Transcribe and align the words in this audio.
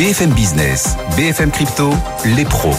BFM 0.00 0.30
Business, 0.30 0.96
BFM 1.14 1.50
Crypto, 1.50 1.90
les 2.34 2.46
pros. 2.46 2.72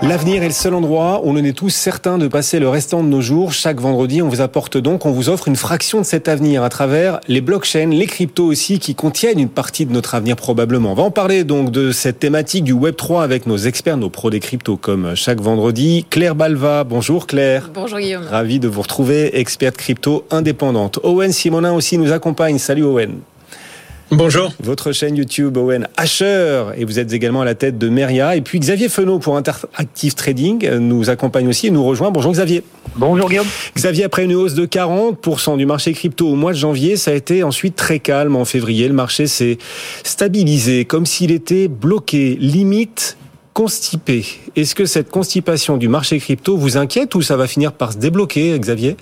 L'avenir 0.00 0.44
est 0.44 0.46
le 0.46 0.52
seul 0.52 0.74
endroit 0.74 1.22
où 1.24 1.32
l'on 1.32 1.42
est 1.42 1.58
tous 1.58 1.70
certains 1.70 2.18
de 2.18 2.28
passer 2.28 2.60
le 2.60 2.68
restant 2.68 3.02
de 3.02 3.08
nos 3.08 3.20
jours. 3.20 3.52
Chaque 3.52 3.80
vendredi, 3.80 4.22
on 4.22 4.28
vous 4.28 4.40
apporte 4.40 4.78
donc, 4.78 5.06
on 5.06 5.10
vous 5.10 5.28
offre 5.28 5.48
une 5.48 5.56
fraction 5.56 5.98
de 5.98 6.04
cet 6.04 6.28
avenir 6.28 6.62
à 6.62 6.68
travers 6.68 7.18
les 7.26 7.40
blockchains, 7.40 7.88
les 7.88 8.06
cryptos 8.06 8.44
aussi, 8.44 8.78
qui 8.78 8.94
contiennent 8.94 9.40
une 9.40 9.48
partie 9.48 9.86
de 9.86 9.92
notre 9.92 10.14
avenir 10.14 10.36
probablement. 10.36 10.92
On 10.92 10.94
va 10.94 11.02
en 11.02 11.10
parler 11.10 11.42
donc 11.42 11.72
de 11.72 11.90
cette 11.90 12.20
thématique 12.20 12.62
du 12.62 12.72
Web3 12.72 13.24
avec 13.24 13.48
nos 13.48 13.56
experts, 13.56 13.96
nos 13.96 14.10
pros 14.10 14.30
des 14.30 14.38
cryptos 14.38 14.76
comme 14.76 15.16
chaque 15.16 15.40
vendredi. 15.40 16.06
Claire 16.08 16.36
Balva, 16.36 16.84
bonjour 16.84 17.26
Claire. 17.26 17.72
Bonjour 17.74 17.98
Guillaume. 17.98 18.22
Ravi 18.22 18.60
de 18.60 18.68
vous 18.68 18.82
retrouver, 18.82 19.36
experte 19.36 19.78
crypto 19.78 20.26
indépendante. 20.30 21.00
Owen 21.02 21.32
Simonin 21.32 21.72
aussi 21.72 21.98
nous 21.98 22.12
accompagne. 22.12 22.58
Salut 22.58 22.84
Owen. 22.84 23.18
Bonjour. 24.10 24.54
Votre 24.62 24.92
chaîne 24.92 25.16
YouTube 25.16 25.58
Owen 25.58 25.86
Asher 25.98 26.64
et 26.78 26.86
vous 26.86 26.98
êtes 26.98 27.12
également 27.12 27.42
à 27.42 27.44
la 27.44 27.54
tête 27.54 27.76
de 27.76 27.90
Meria. 27.90 28.36
Et 28.36 28.40
puis 28.40 28.58
Xavier 28.58 28.88
Fenot 28.88 29.18
pour 29.18 29.36
Interactive 29.36 30.14
Trading 30.14 30.66
nous 30.78 31.10
accompagne 31.10 31.46
aussi 31.46 31.66
et 31.66 31.70
nous 31.70 31.84
rejoint. 31.84 32.10
Bonjour 32.10 32.32
Xavier. 32.32 32.62
Bonjour 32.96 33.28
Guillaume. 33.28 33.46
Xavier, 33.76 34.04
après 34.04 34.24
une 34.24 34.34
hausse 34.34 34.54
de 34.54 34.64
40% 34.64 35.58
du 35.58 35.66
marché 35.66 35.92
crypto 35.92 36.26
au 36.26 36.36
mois 36.36 36.52
de 36.52 36.58
janvier, 36.58 36.96
ça 36.96 37.10
a 37.10 37.14
été 37.14 37.42
ensuite 37.42 37.76
très 37.76 37.98
calme 37.98 38.34
en 38.34 38.46
février. 38.46 38.88
Le 38.88 38.94
marché 38.94 39.26
s'est 39.26 39.58
stabilisé 40.04 40.86
comme 40.86 41.04
s'il 41.04 41.30
était 41.30 41.68
bloqué, 41.68 42.38
limite 42.40 43.18
constipé. 43.52 44.24
Est-ce 44.56 44.74
que 44.74 44.86
cette 44.86 45.10
constipation 45.10 45.76
du 45.76 45.88
marché 45.88 46.18
crypto 46.18 46.56
vous 46.56 46.78
inquiète 46.78 47.14
ou 47.14 47.20
ça 47.20 47.36
va 47.36 47.46
finir 47.46 47.72
par 47.72 47.92
se 47.92 47.98
débloquer, 47.98 48.58
Xavier? 48.58 48.96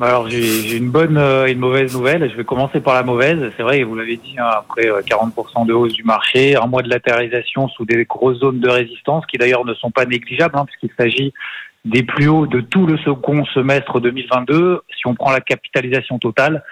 Alors 0.00 0.28
j'ai 0.28 0.76
une 0.76 0.90
bonne 0.90 1.18
et 1.18 1.52
une 1.52 1.58
mauvaise 1.58 1.94
nouvelle. 1.94 2.30
Je 2.30 2.36
vais 2.36 2.44
commencer 2.44 2.80
par 2.80 2.94
la 2.94 3.02
mauvaise. 3.02 3.52
C'est 3.56 3.62
vrai, 3.62 3.82
vous 3.82 3.94
l'avez 3.94 4.16
dit, 4.16 4.36
hein, 4.38 4.48
après 4.50 4.88
40% 4.88 5.66
de 5.66 5.72
hausse 5.72 5.92
du 5.92 6.04
marché, 6.04 6.56
un 6.56 6.66
mois 6.66 6.82
de 6.82 6.88
latéralisation 6.88 7.68
sous 7.68 7.84
des 7.84 8.04
grosses 8.04 8.38
zones 8.38 8.60
de 8.60 8.68
résistance 8.68 9.26
qui 9.26 9.38
d'ailleurs 9.38 9.64
ne 9.64 9.74
sont 9.74 9.90
pas 9.90 10.06
négligeables 10.06 10.56
hein, 10.56 10.64
puisqu'il 10.64 10.90
s'agit 10.96 11.32
des 11.84 12.02
plus 12.02 12.28
hauts 12.28 12.46
de 12.46 12.60
tout 12.60 12.86
le 12.86 12.96
second 12.98 13.44
semestre 13.46 14.00
2022. 14.00 14.82
Si 14.96 15.06
on 15.06 15.14
prend 15.14 15.30
la 15.30 15.40
capitalisation 15.40 16.18
totale, 16.18 16.62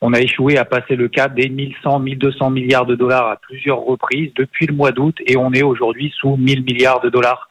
on 0.00 0.14
a 0.14 0.20
échoué 0.20 0.56
à 0.56 0.64
passer 0.64 0.96
le 0.96 1.08
cap 1.08 1.34
des 1.34 1.48
1100, 1.48 2.00
1200 2.00 2.50
milliards 2.50 2.86
de 2.86 2.94
dollars 2.94 3.26
à 3.26 3.36
plusieurs 3.36 3.80
reprises 3.80 4.32
depuis 4.34 4.66
le 4.66 4.74
mois 4.74 4.92
d'août 4.92 5.16
et 5.26 5.36
on 5.36 5.52
est 5.52 5.62
aujourd'hui 5.62 6.12
sous 6.16 6.36
1000 6.36 6.64
milliards 6.64 7.00
de 7.00 7.10
dollars. 7.10 7.48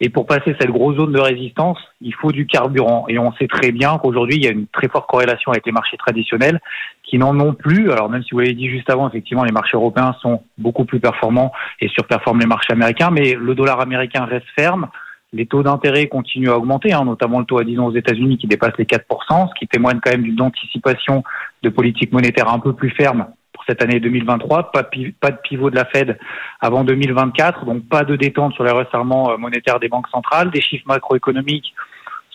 Et 0.00 0.10
pour 0.10 0.26
passer 0.26 0.54
cette 0.60 0.70
grosse 0.70 0.96
zone 0.96 1.12
de 1.12 1.18
résistance, 1.18 1.78
il 2.00 2.14
faut 2.14 2.30
du 2.30 2.46
carburant. 2.46 3.06
Et 3.08 3.18
on 3.18 3.32
sait 3.32 3.48
très 3.48 3.72
bien 3.72 3.98
qu'aujourd'hui, 3.98 4.36
il 4.36 4.44
y 4.44 4.46
a 4.46 4.52
une 4.52 4.68
très 4.68 4.88
forte 4.88 5.08
corrélation 5.08 5.50
avec 5.50 5.66
les 5.66 5.72
marchés 5.72 5.96
traditionnels 5.96 6.60
qui 7.02 7.18
n'en 7.18 7.38
ont 7.40 7.52
plus. 7.52 7.90
Alors 7.90 8.08
même 8.08 8.22
si 8.22 8.30
vous 8.30 8.38
l'avez 8.38 8.54
dit 8.54 8.68
juste 8.68 8.90
avant, 8.90 9.08
effectivement, 9.08 9.42
les 9.42 9.52
marchés 9.52 9.76
européens 9.76 10.14
sont 10.22 10.42
beaucoup 10.56 10.84
plus 10.84 11.00
performants 11.00 11.52
et 11.80 11.88
surperforment 11.88 12.40
les 12.40 12.46
marchés 12.46 12.72
américains, 12.72 13.10
mais 13.10 13.34
le 13.34 13.54
dollar 13.56 13.80
américain 13.80 14.24
reste 14.24 14.46
ferme. 14.56 14.88
Les 15.32 15.46
taux 15.46 15.62
d'intérêt 15.62 16.06
continuent 16.06 16.50
à 16.50 16.56
augmenter, 16.56 16.92
hein, 16.92 17.04
notamment 17.04 17.40
le 17.40 17.44
taux 17.44 17.58
à 17.58 17.64
10 17.64 17.80
ans 17.80 17.86
aux 17.86 17.94
États-Unis 17.94 18.38
qui 18.38 18.46
dépasse 18.46 18.72
les 18.78 18.86
4%, 18.86 19.48
ce 19.48 19.54
qui 19.58 19.66
témoigne 19.66 19.98
quand 20.02 20.12
même 20.12 20.22
d'une 20.22 20.40
anticipation 20.40 21.22
de 21.62 21.68
politique 21.68 22.12
monétaire 22.12 22.48
un 22.50 22.60
peu 22.60 22.72
plus 22.72 22.90
ferme 22.90 23.26
cette 23.68 23.82
année 23.82 24.00
2023, 24.00 24.72
pas, 24.72 24.82
de 24.82 25.36
pivot 25.42 25.70
de 25.70 25.76
la 25.76 25.84
Fed 25.84 26.18
avant 26.60 26.84
2024, 26.84 27.64
donc 27.64 27.86
pas 27.88 28.04
de 28.04 28.16
détente 28.16 28.54
sur 28.54 28.64
les 28.64 28.70
resserrements 28.70 29.30
euh, 29.30 29.36
monétaires 29.36 29.78
des 29.78 29.88
banques 29.88 30.08
centrales, 30.08 30.50
des 30.50 30.60
chiffres 30.60 30.86
macroéconomiques 30.86 31.74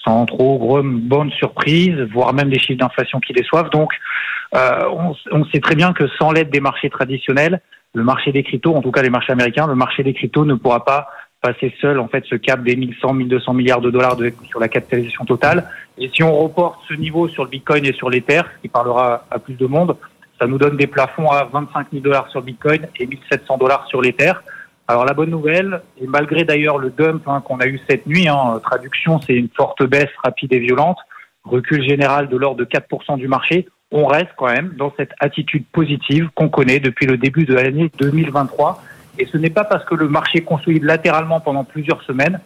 sans 0.03 0.25
trop 0.25 0.57
gros 0.57 0.83
bonnes 0.83 1.31
surprises, 1.31 1.97
voire 2.13 2.33
même 2.33 2.49
des 2.49 2.59
chiffres 2.59 2.79
d'inflation 2.79 3.19
qui 3.19 3.33
déçoivent. 3.33 3.69
Donc, 3.69 3.93
euh, 4.53 4.83
on, 5.31 5.45
sait 5.45 5.61
très 5.61 5.75
bien 5.75 5.93
que 5.93 6.07
sans 6.19 6.31
l'aide 6.31 6.49
des 6.49 6.59
marchés 6.59 6.89
traditionnels, 6.89 7.61
le 7.93 8.03
marché 8.03 8.31
des 8.31 8.43
cryptos, 8.43 8.75
en 8.75 8.81
tout 8.81 8.91
cas 8.91 9.01
les 9.01 9.09
marchés 9.09 9.31
américains, 9.31 9.65
le 9.65 9.75
marché 9.75 10.03
des 10.03 10.13
cryptos 10.13 10.45
ne 10.45 10.55
pourra 10.55 10.83
pas 10.83 11.07
passer 11.41 11.73
seul 11.81 11.99
en 11.99 12.07
fait 12.07 12.23
ce 12.29 12.35
cap 12.35 12.63
des 12.63 12.75
1100, 12.75 13.13
1200 13.13 13.53
milliards 13.53 13.81
de 13.81 13.91
dollars 13.91 14.17
sur 14.49 14.59
la 14.59 14.67
capitalisation 14.67 15.25
totale. 15.25 15.69
Et 15.97 16.09
si 16.13 16.23
on 16.23 16.35
reporte 16.35 16.79
ce 16.87 16.93
niveau 16.93 17.27
sur 17.27 17.43
le 17.43 17.49
Bitcoin 17.49 17.85
et 17.85 17.93
sur 17.93 18.09
l'Ether, 18.09 18.41
qui 18.61 18.67
parlera 18.67 19.25
à 19.29 19.39
plus 19.39 19.55
de 19.55 19.65
monde, 19.65 19.95
ça 20.39 20.47
nous 20.47 20.57
donne 20.57 20.77
des 20.77 20.87
plafonds 20.87 21.29
à 21.29 21.45
25 21.45 21.87
000 21.91 22.03
dollars 22.03 22.29
sur 22.29 22.41
Bitcoin 22.41 22.87
et 22.99 23.05
1700 23.05 23.57
dollars 23.57 23.87
sur 23.87 24.01
l'Ether. 24.01 24.33
Alors 24.87 25.05
la 25.05 25.13
bonne 25.13 25.29
nouvelle, 25.29 25.81
et 26.01 26.07
malgré 26.07 26.43
d'ailleurs 26.43 26.77
le 26.77 26.89
dump 26.89 27.27
hein, 27.27 27.41
qu'on 27.41 27.59
a 27.59 27.67
eu 27.67 27.79
cette 27.89 28.05
nuit, 28.05 28.27
hein, 28.27 28.59
traduction 28.63 29.21
c'est 29.21 29.33
une 29.33 29.49
forte 29.55 29.83
baisse 29.83 30.09
rapide 30.23 30.53
et 30.53 30.59
violente, 30.59 30.97
recul 31.43 31.87
général 31.87 32.27
de 32.27 32.35
l'ordre 32.35 32.57
de 32.57 32.65
4% 32.65 33.17
du 33.17 33.27
marché, 33.27 33.67
on 33.91 34.05
reste 34.05 34.31
quand 34.35 34.47
même 34.47 34.73
dans 34.75 34.91
cette 34.97 35.11
attitude 35.19 35.65
positive 35.71 36.29
qu'on 36.35 36.49
connaît 36.49 36.79
depuis 36.79 37.05
le 37.05 37.17
début 37.17 37.45
de 37.45 37.53
l'année 37.53 37.91
2023. 37.99 38.81
Et 39.19 39.27
ce 39.27 39.37
n'est 39.37 39.51
pas 39.51 39.63
parce 39.63 39.85
que 39.85 39.93
le 39.93 40.09
marché 40.09 40.41
consolide 40.41 40.83
latéralement 40.83 41.39
pendant 41.39 41.63
plusieurs 41.63 42.01
semaines 42.01 42.39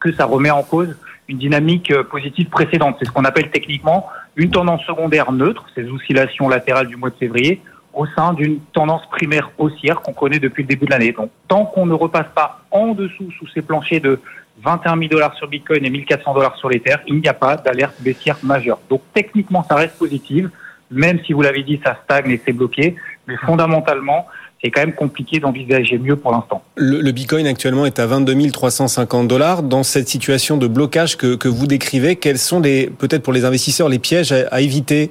que 0.00 0.10
ça 0.12 0.24
remet 0.24 0.50
en 0.50 0.62
cause 0.62 0.96
une 1.28 1.38
dynamique 1.38 1.90
euh, 1.90 2.04
positive 2.04 2.48
précédente. 2.48 2.96
C'est 2.98 3.06
ce 3.06 3.12
qu'on 3.12 3.24
appelle 3.24 3.50
techniquement 3.50 4.06
une 4.36 4.50
tendance 4.50 4.84
secondaire 4.84 5.32
neutre, 5.32 5.66
ces 5.74 5.88
oscillations 5.88 6.48
latérales 6.48 6.88
du 6.88 6.96
mois 6.96 7.10
de 7.10 7.16
février, 7.16 7.60
au 7.94 8.06
sein 8.06 8.34
d'une 8.34 8.60
tendance 8.74 9.06
primaire 9.10 9.50
haussière 9.56 10.02
qu'on 10.02 10.12
connaît 10.12 10.38
depuis 10.38 10.62
le 10.62 10.68
début 10.68 10.84
de 10.84 10.90
l'année. 10.90 11.12
Donc, 11.12 11.30
tant 11.48 11.64
qu'on 11.64 11.86
ne 11.86 11.94
repasse 11.94 12.28
pas 12.34 12.60
en 12.70 12.92
dessous 12.92 13.30
sous 13.38 13.48
ces 13.48 13.62
planchers 13.62 14.02
de 14.02 14.20
21 14.62 14.96
000 14.98 15.08
dollars 15.08 15.34
sur 15.34 15.48
Bitcoin 15.48 15.84
et 15.84 15.90
1400 15.90 16.34
dollars 16.34 16.56
sur 16.56 16.68
l'Ether, 16.68 16.96
il 17.06 17.20
n'y 17.20 17.28
a 17.28 17.34
pas 17.34 17.56
d'alerte 17.56 17.94
baissière 18.00 18.36
majeure. 18.42 18.78
Donc, 18.90 19.00
techniquement, 19.14 19.62
ça 19.62 19.76
reste 19.76 19.98
positif, 19.98 20.46
même 20.90 21.18
si 21.24 21.32
vous 21.32 21.40
l'avez 21.40 21.62
dit, 21.62 21.80
ça 21.82 21.98
stagne 22.04 22.30
et 22.30 22.40
c'est 22.44 22.52
bloqué. 22.52 22.96
Mais 23.26 23.36
fondamentalement, 23.38 24.26
c'est 24.62 24.70
quand 24.70 24.80
même 24.80 24.94
compliqué 24.94 25.38
d'envisager 25.38 25.98
mieux 25.98 26.16
pour 26.16 26.32
l'instant. 26.32 26.62
Le, 26.76 27.10
Bitcoin 27.12 27.46
actuellement 27.46 27.86
est 27.86 27.98
à 27.98 28.06
22 28.06 28.50
350 28.50 29.28
dollars. 29.28 29.62
Dans 29.62 29.82
cette 29.82 30.08
situation 30.08 30.56
de 30.56 30.66
blocage 30.66 31.16
que, 31.16 31.36
que 31.36 31.48
vous 31.48 31.66
décrivez, 31.66 32.16
quels 32.16 32.38
sont 32.38 32.60
les, 32.60 32.88
peut-être 32.88 33.22
pour 33.22 33.32
les 33.32 33.44
investisseurs, 33.44 33.88
les 33.88 33.98
pièges 33.98 34.32
à, 34.32 34.60
éviter? 34.60 35.10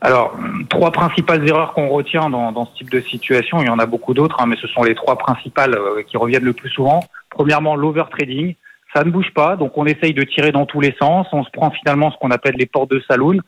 Alors, 0.00 0.36
trois 0.68 0.92
principales 0.92 1.46
erreurs 1.48 1.74
qu'on 1.74 1.88
retient 1.88 2.30
dans, 2.30 2.52
dans, 2.52 2.66
ce 2.66 2.74
type 2.74 2.90
de 2.90 3.00
situation, 3.00 3.60
il 3.60 3.66
y 3.66 3.70
en 3.70 3.78
a 3.78 3.86
beaucoup 3.86 4.14
d'autres, 4.14 4.40
hein, 4.40 4.46
mais 4.46 4.56
ce 4.60 4.68
sont 4.68 4.82
les 4.82 4.94
trois 4.94 5.16
principales 5.16 5.74
euh, 5.74 6.02
qui 6.02 6.16
reviennent 6.16 6.44
le 6.44 6.52
plus 6.52 6.70
souvent. 6.70 7.04
Premièrement, 7.30 7.76
l'overtrading. 7.76 8.54
Ça 8.94 9.04
ne 9.04 9.10
bouge 9.10 9.32
pas, 9.34 9.56
donc 9.56 9.78
on 9.78 9.86
essaye 9.86 10.12
de 10.12 10.22
tirer 10.22 10.52
dans 10.52 10.66
tous 10.66 10.80
les 10.80 10.94
sens. 10.98 11.26
On 11.32 11.44
se 11.44 11.50
prend 11.50 11.70
finalement 11.70 12.10
ce 12.10 12.16
qu'on 12.18 12.30
appelle 12.30 12.56
les 12.56 12.66
portes 12.66 12.90
de 12.90 13.00
saloon. 13.08 13.38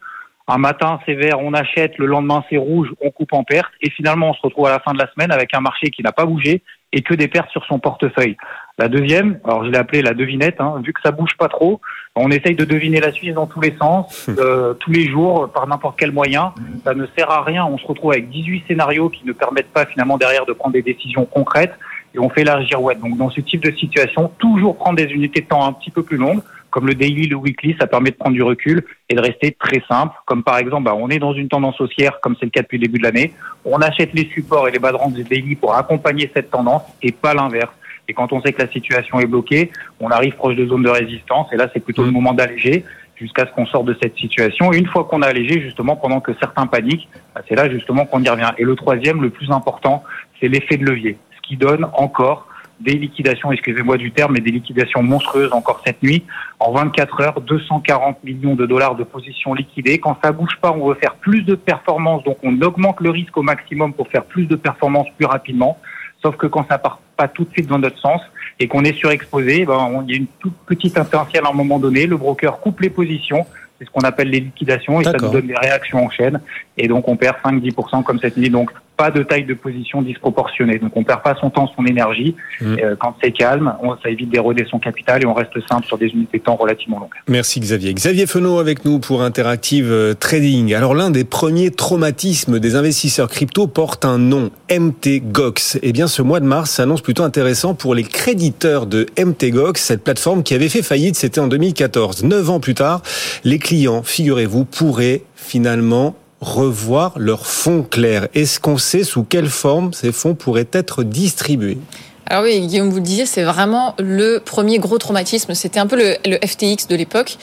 Un 0.46 0.58
matin, 0.58 1.00
c'est 1.06 1.14
vert, 1.14 1.40
on 1.40 1.54
achète, 1.54 1.96
le 1.96 2.06
lendemain, 2.06 2.44
c'est 2.50 2.58
rouge, 2.58 2.92
on 3.00 3.10
coupe 3.10 3.32
en 3.32 3.44
perte, 3.44 3.72
et 3.80 3.88
finalement, 3.90 4.30
on 4.30 4.34
se 4.34 4.42
retrouve 4.42 4.66
à 4.66 4.70
la 4.70 4.80
fin 4.80 4.92
de 4.92 4.98
la 4.98 5.10
semaine 5.12 5.32
avec 5.32 5.54
un 5.54 5.60
marché 5.60 5.90
qui 5.90 6.02
n'a 6.02 6.12
pas 6.12 6.26
bougé 6.26 6.62
et 6.92 7.02
que 7.02 7.14
des 7.14 7.28
pertes 7.28 7.50
sur 7.50 7.64
son 7.64 7.78
portefeuille. 7.78 8.36
La 8.78 8.88
deuxième, 8.88 9.40
alors 9.44 9.64
je 9.64 9.70
l'ai 9.70 9.78
appelée 9.78 10.02
la 10.02 10.12
devinette, 10.12 10.60
hein, 10.60 10.80
vu 10.84 10.92
que 10.92 11.00
ça 11.02 11.12
bouge 11.12 11.36
pas 11.38 11.48
trop, 11.48 11.80
on 12.14 12.30
essaye 12.30 12.54
de 12.54 12.64
deviner 12.64 13.00
la 13.00 13.10
suite 13.10 13.34
dans 13.34 13.46
tous 13.46 13.60
les 13.60 13.74
sens, 13.78 14.28
euh, 14.38 14.74
tous 14.74 14.90
les 14.90 15.08
jours, 15.08 15.50
par 15.50 15.66
n'importe 15.66 15.98
quel 15.98 16.12
moyen. 16.12 16.52
Ça 16.84 16.94
ne 16.94 17.06
sert 17.16 17.30
à 17.30 17.42
rien. 17.42 17.64
On 17.64 17.78
se 17.78 17.86
retrouve 17.86 18.12
avec 18.12 18.28
18 18.28 18.64
scénarios 18.68 19.08
qui 19.08 19.26
ne 19.26 19.32
permettent 19.32 19.72
pas 19.72 19.86
finalement 19.86 20.18
derrière 20.18 20.46
de 20.46 20.52
prendre 20.52 20.74
des 20.74 20.82
décisions 20.82 21.24
concrètes 21.24 21.74
et 22.14 22.18
on 22.18 22.30
fait 22.30 22.44
la 22.44 22.62
girouette. 22.62 23.00
Donc 23.00 23.16
dans 23.16 23.30
ce 23.30 23.40
type 23.40 23.62
de 23.62 23.72
situation, 23.72 24.30
toujours 24.38 24.76
prendre 24.76 24.96
des 24.96 25.10
unités 25.12 25.40
de 25.40 25.46
temps 25.46 25.66
un 25.66 25.72
petit 25.72 25.90
peu 25.90 26.02
plus 26.02 26.16
longues, 26.16 26.42
comme 26.74 26.88
le 26.88 26.96
daily, 26.96 27.28
le 27.28 27.36
weekly, 27.36 27.76
ça 27.80 27.86
permet 27.86 28.10
de 28.10 28.16
prendre 28.16 28.34
du 28.34 28.42
recul 28.42 28.84
et 29.08 29.14
de 29.14 29.20
rester 29.20 29.52
très 29.52 29.80
simple. 29.88 30.12
Comme 30.26 30.42
par 30.42 30.58
exemple, 30.58 30.82
bah, 30.82 30.96
on 30.96 31.08
est 31.08 31.20
dans 31.20 31.32
une 31.32 31.46
tendance 31.46 31.80
haussière, 31.80 32.18
comme 32.20 32.34
c'est 32.40 32.46
le 32.46 32.50
cas 32.50 32.62
depuis 32.62 32.78
le 32.78 32.86
début 32.86 32.98
de 32.98 33.04
l'année. 33.04 33.32
On 33.64 33.76
achète 33.76 34.12
les 34.12 34.28
supports 34.34 34.66
et 34.66 34.72
les 34.72 34.80
badrants 34.80 35.08
du 35.08 35.22
daily 35.22 35.54
pour 35.54 35.76
accompagner 35.76 36.28
cette 36.34 36.50
tendance 36.50 36.82
et 37.00 37.12
pas 37.12 37.32
l'inverse. 37.32 37.70
Et 38.08 38.12
quand 38.12 38.32
on 38.32 38.42
sait 38.42 38.52
que 38.52 38.60
la 38.60 38.68
situation 38.72 39.20
est 39.20 39.26
bloquée, 39.26 39.70
on 40.00 40.10
arrive 40.10 40.34
proche 40.34 40.56
de 40.56 40.66
zone 40.66 40.82
de 40.82 40.88
résistance 40.88 41.46
et 41.52 41.56
là, 41.56 41.68
c'est 41.72 41.78
plutôt 41.78 42.02
le 42.02 42.10
mmh. 42.10 42.14
moment 42.14 42.34
d'alléger 42.34 42.84
jusqu'à 43.14 43.46
ce 43.46 43.52
qu'on 43.52 43.66
sorte 43.66 43.84
de 43.84 43.96
cette 44.02 44.16
situation. 44.16 44.72
Et 44.72 44.78
une 44.78 44.88
fois 44.88 45.04
qu'on 45.04 45.22
a 45.22 45.28
allégé, 45.28 45.60
justement, 45.60 45.94
pendant 45.94 46.18
que 46.18 46.32
certains 46.40 46.66
paniquent, 46.66 47.08
bah, 47.36 47.42
c'est 47.48 47.54
là 47.54 47.70
justement 47.70 48.04
qu'on 48.04 48.20
y 48.20 48.28
revient. 48.28 48.50
Et 48.58 48.64
le 48.64 48.74
troisième, 48.74 49.22
le 49.22 49.30
plus 49.30 49.52
important, 49.52 50.02
c'est 50.40 50.48
l'effet 50.48 50.76
de 50.76 50.86
levier, 50.86 51.18
ce 51.36 51.48
qui 51.48 51.56
donne 51.56 51.86
encore 51.92 52.48
des 52.80 52.94
liquidations, 52.94 53.52
excusez-moi 53.52 53.96
du 53.96 54.10
terme, 54.10 54.32
mais 54.32 54.40
des 54.40 54.50
liquidations 54.50 55.02
monstrueuses 55.02 55.52
encore 55.52 55.80
cette 55.84 56.02
nuit. 56.02 56.24
En 56.58 56.72
24 56.72 57.20
heures, 57.20 57.40
240 57.40 58.22
millions 58.24 58.54
de 58.54 58.66
dollars 58.66 58.94
de 58.94 59.04
positions 59.04 59.54
liquidées. 59.54 59.98
Quand 59.98 60.16
ça 60.22 60.32
bouge 60.32 60.56
pas, 60.60 60.72
on 60.72 60.88
veut 60.88 60.94
faire 60.94 61.14
plus 61.14 61.42
de 61.42 61.54
performances, 61.54 62.24
donc 62.24 62.38
on 62.42 62.60
augmente 62.62 63.00
le 63.00 63.10
risque 63.10 63.36
au 63.36 63.42
maximum 63.42 63.92
pour 63.92 64.08
faire 64.08 64.24
plus 64.24 64.46
de 64.46 64.56
performances 64.56 65.08
plus 65.16 65.26
rapidement. 65.26 65.78
Sauf 66.22 66.36
que 66.36 66.46
quand 66.46 66.66
ça 66.68 66.78
part 66.78 67.00
pas 67.16 67.28
tout 67.28 67.44
de 67.44 67.50
suite 67.50 67.66
dans 67.68 67.78
notre 67.78 67.98
sens 67.98 68.20
et 68.58 68.66
qu'on 68.66 68.82
est 68.84 68.94
surexposé, 68.94 69.66
ben, 69.66 70.04
il 70.06 70.10
y 70.10 70.14
a 70.14 70.16
une 70.18 70.26
toute 70.40 70.56
petite 70.66 70.98
intertielle 70.98 71.44
à 71.46 71.50
un 71.50 71.54
moment 71.54 71.78
donné, 71.78 72.06
le 72.06 72.16
broker 72.16 72.60
coupe 72.60 72.80
les 72.80 72.90
positions 72.90 73.46
C'est 73.78 73.84
ce 73.84 73.90
qu'on 73.90 74.00
appelle 74.00 74.30
les 74.30 74.40
liquidations 74.40 75.00
et 75.00 75.04
ça 75.04 75.12
nous 75.12 75.30
donne 75.30 75.46
des 75.46 75.56
réactions 75.56 76.04
en 76.04 76.10
chaîne. 76.10 76.40
Et 76.76 76.88
donc 76.88 77.08
on 77.08 77.16
perd 77.16 77.36
5-10% 77.44 78.02
comme 78.02 78.18
cette 78.18 78.36
nuit. 78.36 78.50
Donc 78.50 78.70
pas 78.96 79.10
de 79.10 79.22
taille 79.22 79.44
de 79.44 79.54
position 79.54 80.02
disproportionnée. 80.02 80.78
Donc 80.78 80.92
on 80.96 81.04
perd 81.04 81.22
pas 81.22 81.34
son 81.40 81.50
temps, 81.50 81.70
son 81.76 81.84
énergie. 81.86 82.36
Mmh. 82.60 82.76
Euh, 82.82 82.96
quand 82.98 83.16
c'est 83.22 83.32
calme, 83.32 83.74
on, 83.82 83.96
ça 83.96 84.08
évite 84.08 84.30
d'éroder 84.30 84.64
son 84.70 84.78
capital 84.78 85.22
et 85.22 85.26
on 85.26 85.34
reste 85.34 85.54
simple 85.68 85.86
sur 85.86 85.98
des 85.98 86.06
unités 86.06 86.38
de 86.38 86.44
temps 86.44 86.56
relativement 86.56 87.00
longues. 87.00 87.10
Merci 87.28 87.60
Xavier. 87.60 87.92
Xavier 87.94 88.26
Fenot 88.26 88.58
avec 88.58 88.84
nous 88.84 88.98
pour 88.98 89.22
Interactive 89.22 89.90
euh, 89.90 90.14
Trading. 90.14 90.74
Alors 90.74 90.94
l'un 90.94 91.10
des 91.10 91.24
premiers 91.24 91.70
traumatismes 91.70 92.58
des 92.58 92.76
investisseurs 92.76 93.28
crypto 93.28 93.66
porte 93.66 94.04
un 94.04 94.18
nom, 94.18 94.50
MTGOX. 94.70 95.78
Eh 95.82 95.92
bien 95.92 96.06
ce 96.06 96.22
mois 96.22 96.40
de 96.40 96.46
mars 96.46 96.70
s'annonce 96.70 97.02
plutôt 97.02 97.24
intéressant 97.24 97.74
pour 97.74 97.94
les 97.94 98.04
créditeurs 98.04 98.86
de 98.86 99.06
MTGOX, 99.18 99.80
cette 99.80 100.04
plateforme 100.04 100.42
qui 100.42 100.54
avait 100.54 100.68
fait 100.68 100.82
faillite, 100.82 101.16
c'était 101.16 101.40
en 101.40 101.48
2014. 101.48 102.24
Neuf 102.24 102.50
ans 102.50 102.60
plus 102.60 102.74
tard, 102.74 103.02
les 103.44 103.58
clients, 103.58 104.02
figurez-vous, 104.02 104.64
pourraient 104.64 105.22
finalement 105.36 106.16
revoir 106.44 107.18
leurs 107.18 107.46
fonds 107.46 107.82
clairs. 107.82 108.28
Est-ce 108.34 108.60
qu'on 108.60 108.78
sait 108.78 109.04
sous 109.04 109.24
quelle 109.24 109.48
forme 109.48 109.92
ces 109.92 110.12
fonds 110.12 110.34
pourraient 110.34 110.68
être 110.72 111.02
distribués? 111.02 111.78
Alors 112.26 112.44
oui, 112.44 112.66
Guillaume, 112.66 112.88
vous 112.88 112.96
le 112.96 113.02
disiez, 113.02 113.26
c'est 113.26 113.42
vraiment 113.42 113.94
le 113.98 114.38
premier 114.38 114.78
gros 114.78 114.98
traumatisme. 114.98 115.54
C'était 115.54 115.80
un 115.80 115.86
peu 115.86 115.96
le, 115.96 116.16
le 116.24 116.38
FTX 116.46 116.86
de 116.88 116.96
l'époque. 116.96 117.36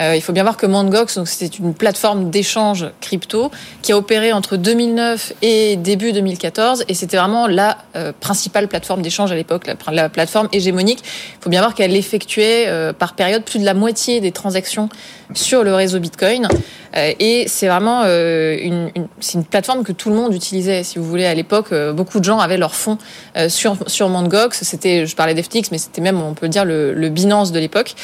Euh, 0.00 0.16
il 0.16 0.22
faut 0.22 0.32
bien 0.32 0.42
voir 0.42 0.56
que 0.56 0.66
Mangox, 0.66 1.16
donc 1.16 1.28
c'est 1.28 1.58
une 1.58 1.74
plateforme 1.74 2.30
d'échange 2.30 2.86
crypto 3.00 3.50
qui 3.82 3.92
a 3.92 3.96
opéré 3.96 4.32
entre 4.32 4.56
2009 4.56 5.34
et 5.42 5.76
début 5.76 6.12
2014, 6.12 6.84
et 6.88 6.94
c'était 6.94 7.16
vraiment 7.16 7.46
la 7.46 7.78
euh, 7.94 8.12
principale 8.18 8.66
plateforme 8.68 9.02
d'échange 9.02 9.30
à 9.30 9.36
l'époque, 9.36 9.70
la, 9.90 10.08
plateforme 10.08 10.48
hégémonique. 10.52 11.00
Il 11.02 11.44
faut 11.44 11.50
bien 11.50 11.60
voir 11.60 11.74
qu'elle 11.74 11.94
effectuait 11.94 12.64
euh, 12.66 12.92
par 12.92 13.14
période 13.14 13.44
plus 13.44 13.58
de 13.58 13.64
la 13.64 13.74
moitié 13.74 14.20
des 14.20 14.32
transactions 14.32 14.88
sur 15.32 15.62
le 15.62 15.74
réseau 15.74 15.98
Bitcoin. 15.98 16.48
Et 16.96 17.46
c'est 17.48 17.66
vraiment 17.66 18.04
une, 18.04 18.92
une, 18.94 19.08
c'est 19.18 19.36
une 19.36 19.44
plateforme 19.44 19.82
que 19.82 19.90
tout 19.90 20.10
le 20.10 20.14
monde 20.14 20.32
utilisait, 20.32 20.84
si 20.84 21.00
vous 21.00 21.04
voulez. 21.04 21.26
À 21.26 21.34
l'époque, 21.34 21.74
beaucoup 21.92 22.20
de 22.20 22.24
gens 22.24 22.38
avaient 22.38 22.56
leurs 22.56 22.76
fonds 22.76 22.98
sur 23.48 23.76
sur. 23.88 24.08
C'était, 24.52 25.04
je 25.04 25.16
parlais 25.16 25.34
d'FTX, 25.34 25.72
mais 25.72 25.78
c'était 25.78 26.00
même, 26.00 26.22
on 26.22 26.34
peut 26.34 26.46
dire, 26.46 26.64
le, 26.64 26.94
le 26.94 27.08
Binance 27.08 27.50
de 27.50 27.58
l'époque. 27.58 27.96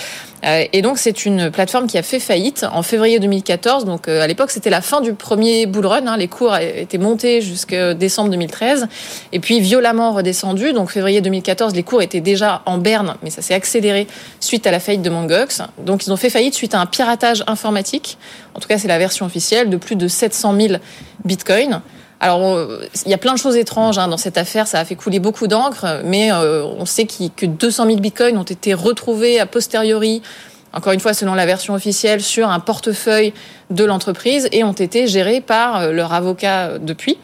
Et 0.43 0.81
donc, 0.81 0.99
c'est 0.99 1.27
une 1.27 1.51
plateforme 1.51 1.87
qui 1.87 1.99
a 1.99 2.03
fait 2.03 2.19
faillite 2.19 2.65
en 2.73 2.83
février 2.83 3.19
2014. 3.19 3.85
Donc 3.85 4.09
euh, 4.09 4.23
à 4.23 4.27
l'époque, 4.27 4.51
c'était 4.51 4.71
la 4.71 4.81
fin 4.81 5.01
du 5.01 5.13
premier 5.13 5.67
bull 5.67 5.85
run. 5.85 6.07
Hein. 6.07 6.17
Les 6.17 6.29
cours 6.29 6.57
étaient 6.57 6.99
montés 6.99 7.43
jusqu'à 7.43 7.93
décembre 7.95 8.31
2013 8.31 8.89
et 9.33 9.41
puis 9.41 9.61
violemment 9.61 10.13
redescendus. 10.13 10.73
Donc 10.73 10.91
février 10.91 11.21
2014, 11.21 11.75
les 11.75 11.83
cours 11.83 12.01
étaient 12.01 12.21
déjà 12.21 12.63
en 12.65 12.79
berne, 12.79 13.17
mais 13.23 13.31
ça 13.31 13.43
s'est 13.43 13.55
accéléré 13.55 14.07
suite 14.41 14.67
à 14.67 14.71
la 14.71 14.81
faillite 14.81 15.03
de 15.03 15.11
Mangox. 15.11 15.63
Donc 15.85 16.07
ils 16.07 16.13
ont 16.13 16.17
fait 16.17 16.31
faillite 16.31 16.55
suite 16.55 16.75
à 16.75 16.81
un 16.81 16.87
piratage 16.87 17.45
informatique. 17.47 18.17
En 18.55 18.61
tout 18.61 18.69
cas, 18.69 18.79
c'est 18.79 18.89
la 18.89 18.99
version 18.99 19.27
officielle 19.27 19.69
de 19.69 19.77
plus 19.77 19.97
de 19.97 20.09
700 20.09 20.55
000 20.59 20.75
bitcoins. 21.25 21.83
Alors, 22.23 22.69
il 23.07 23.11
y 23.11 23.15
a 23.15 23.19
plein 23.19 23.33
de 23.33 23.39
choses 23.39 23.57
étranges 23.57 23.99
hein, 23.99 24.07
dans 24.07 24.19
cette 24.19 24.37
affaire. 24.37 24.67
Ça 24.67 24.79
a 24.79 24.85
fait 24.85 24.95
couler 24.95 25.21
beaucoup 25.21 25.47
d'encre, 25.47 26.03
mais 26.05 26.31
euh, 26.31 26.63
on 26.65 26.85
sait 26.85 27.07
que 27.07 27.47
200 27.47 27.87
000 27.87 27.99
bitcoins 27.99 28.37
ont 28.37 28.43
été 28.43 28.75
retrouvés 28.75 29.41
a 29.41 29.47
posteriori 29.47 30.21
encore 30.73 30.93
une 30.93 31.01
fois 31.01 31.15
selon 31.15 31.35
la 31.35 31.47
version 31.47 31.75
officielle, 31.75 32.21
sur 32.21 32.49
un 32.49 32.61
portefeuille 32.61 33.33
de 33.71 33.85
l'entreprise 33.85 34.49
et 34.53 34.65
ont 34.65 34.73
été 34.73 35.07
gérés 35.07 35.41
par 35.41 35.81
euh, 35.81 35.93
leur 35.93 36.13
avocat 36.13 36.69
euh, 36.69 36.79
depuis. 36.79 37.19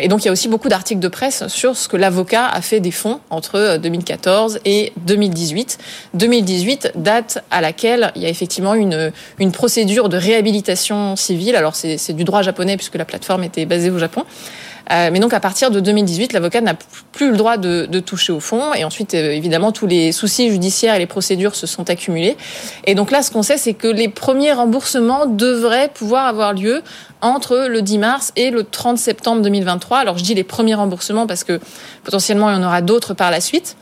Et 0.00 0.06
donc 0.06 0.22
il 0.22 0.26
y 0.26 0.28
a 0.28 0.32
aussi 0.32 0.46
beaucoup 0.46 0.68
d'articles 0.68 1.00
de 1.00 1.08
presse 1.08 1.48
sur 1.48 1.76
ce 1.76 1.88
que 1.88 1.96
l'avocat 1.96 2.46
a 2.46 2.60
fait 2.60 2.78
des 2.78 2.92
fonds 2.92 3.18
entre 3.28 3.76
2014 3.78 4.56
euh, 4.56 4.58
et 4.64 4.92
2018. 4.98 5.78
2018, 6.14 6.92
date 6.94 7.42
à 7.50 7.60
laquelle 7.60 8.12
il 8.14 8.22
y 8.22 8.26
a 8.26 8.28
effectivement 8.28 8.74
une, 8.74 9.10
une 9.40 9.50
procédure 9.50 10.08
de 10.08 10.16
réhabilitation 10.16 11.16
civile. 11.16 11.56
Alors 11.56 11.74
c'est 11.74 12.12
du 12.12 12.22
droit 12.22 12.42
japonais 12.42 12.76
puisque 12.76 12.94
la 12.94 13.04
plateforme 13.04 13.42
était 13.42 13.66
basée 13.66 13.90
au 13.90 13.98
Japon. 13.98 14.24
Euh, 14.90 15.10
mais 15.12 15.20
donc 15.20 15.32
à 15.32 15.40
partir 15.40 15.70
de 15.70 15.78
2018, 15.78 16.32
l'avocat 16.32 16.60
n'a 16.60 16.74
plus 17.12 17.30
le 17.30 17.36
droit 17.36 17.56
de, 17.56 18.00
toucher 18.00 18.32
au 18.32 18.40
fond. 18.40 18.74
Et 18.74 18.84
ensuite, 18.84 19.14
euh, 19.14 19.30
évidemment, 19.30 19.72
tous 19.72 19.86
les 19.86 20.12
soucis 20.12 20.50
judiciaires 20.50 20.94
et 20.94 20.98
les 20.98 21.06
procédures 21.06 21.54
se 21.54 21.66
sont 21.66 21.88
accumulés. 21.90 22.36
Et 22.86 22.94
donc 22.94 23.10
là, 23.10 23.22
ce 23.22 23.30
qu'on 23.30 23.42
sait, 23.42 23.56
c'est 23.56 23.74
que 23.74 23.86
les 23.86 24.08
premiers 24.08 24.52
remboursements 24.52 25.26
devraient 25.26 25.90
pouvoir 25.92 26.26
avoir 26.26 26.52
lieu 26.52 26.82
entre 27.20 27.66
le 27.68 27.82
10 27.82 27.98
mars 27.98 28.32
et 28.36 28.50
le 28.50 28.64
30 28.64 28.98
septembre 28.98 29.42
2023. 29.42 29.98
Alors 29.98 30.18
je 30.18 30.24
dis 30.24 30.34
les 30.34 30.44
premiers 30.44 30.74
remboursements 30.74 31.26
parce 31.26 31.44
que 31.44 31.60
potentiellement 32.02 32.50
il 32.50 32.54
y 32.54 32.58
en 32.58 32.66
aura 32.66 32.80
d'autres 32.82 33.14
par 33.14 33.30
la 33.30 33.40
suite. 33.40 33.76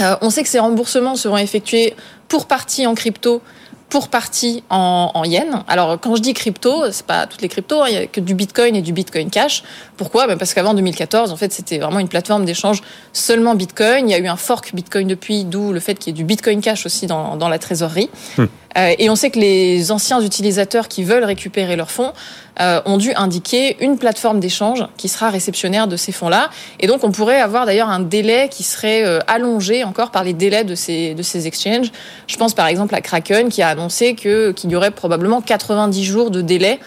Euh, 0.00 0.16
on 0.20 0.30
sait 0.30 0.42
que 0.42 0.48
ces 0.48 0.60
remboursements 0.60 1.16
seront 1.16 1.38
effectués 1.38 1.94
pour 2.28 2.46
partie 2.46 2.86
en 2.86 2.94
crypto 2.94 3.42
pour 3.88 4.08
partie 4.08 4.62
en, 4.70 5.10
en 5.14 5.24
yens. 5.24 5.62
Alors 5.66 5.98
quand 6.00 6.14
je 6.16 6.22
dis 6.22 6.34
crypto, 6.34 6.90
c'est 6.90 7.06
pas 7.06 7.26
toutes 7.26 7.42
les 7.42 7.48
cryptos, 7.48 7.82
hein, 7.82 7.86
il 7.88 7.94
y 7.94 7.96
a 7.96 8.06
que 8.06 8.20
du 8.20 8.34
Bitcoin 8.34 8.76
et 8.76 8.82
du 8.82 8.92
Bitcoin 8.92 9.30
Cash. 9.30 9.62
Pourquoi? 9.96 10.26
Ben 10.26 10.36
Parce 10.36 10.54
qu'avant 10.54 10.74
2014, 10.74 11.32
en 11.32 11.36
fait, 11.36 11.52
c'était 11.52 11.78
vraiment 11.78 11.98
une 11.98 12.08
plateforme 12.08 12.44
d'échange 12.44 12.82
seulement 13.12 13.54
Bitcoin. 13.54 14.08
Il 14.08 14.12
y 14.12 14.14
a 14.14 14.18
eu 14.18 14.28
un 14.28 14.36
fork 14.36 14.74
Bitcoin 14.74 15.08
depuis, 15.08 15.44
d'où 15.44 15.72
le 15.72 15.80
fait 15.80 15.94
qu'il 15.94 16.08
y 16.08 16.10
ait 16.10 16.18
du 16.18 16.24
Bitcoin 16.24 16.60
Cash 16.60 16.86
aussi 16.86 17.06
dans, 17.06 17.36
dans 17.36 17.48
la 17.48 17.58
trésorerie. 17.58 18.10
Hmm. 18.36 18.44
Euh, 18.78 18.94
et 18.98 19.10
on 19.10 19.16
sait 19.16 19.30
que 19.30 19.38
les 19.38 19.90
anciens 19.90 20.20
utilisateurs 20.20 20.88
qui 20.88 21.04
veulent 21.04 21.24
récupérer 21.24 21.76
leurs 21.76 21.90
fonds 21.90 22.12
euh, 22.60 22.80
ont 22.86 22.96
dû 22.96 23.12
indiquer 23.14 23.76
une 23.80 23.98
plateforme 23.98 24.40
d'échange 24.40 24.84
qui 24.96 25.08
sera 25.08 25.30
réceptionnaire 25.30 25.86
de 25.86 25.96
ces 25.96 26.12
fonds-là. 26.12 26.50
Et 26.80 26.86
donc, 26.86 27.04
on 27.04 27.10
pourrait 27.10 27.40
avoir 27.40 27.66
d'ailleurs 27.66 27.88
un 27.88 28.00
délai 28.00 28.48
qui 28.50 28.62
serait 28.62 29.04
euh, 29.04 29.20
allongé 29.26 29.84
encore 29.84 30.10
par 30.10 30.24
les 30.24 30.32
délais 30.32 30.64
de 30.64 30.74
ces, 30.74 31.14
de 31.14 31.22
ces 31.22 31.46
exchanges. 31.46 31.90
Je 32.26 32.36
pense 32.36 32.54
par 32.54 32.66
exemple 32.66 32.94
à 32.94 33.00
Kraken 33.00 33.48
qui 33.48 33.62
a 33.62 33.68
annoncé 33.68 34.14
que, 34.14 34.52
qu'il 34.52 34.70
y 34.70 34.76
aurait 34.76 34.90
probablement 34.90 35.40
90 35.40 36.04
jours 36.04 36.30
de 36.30 36.42
délai 36.42 36.78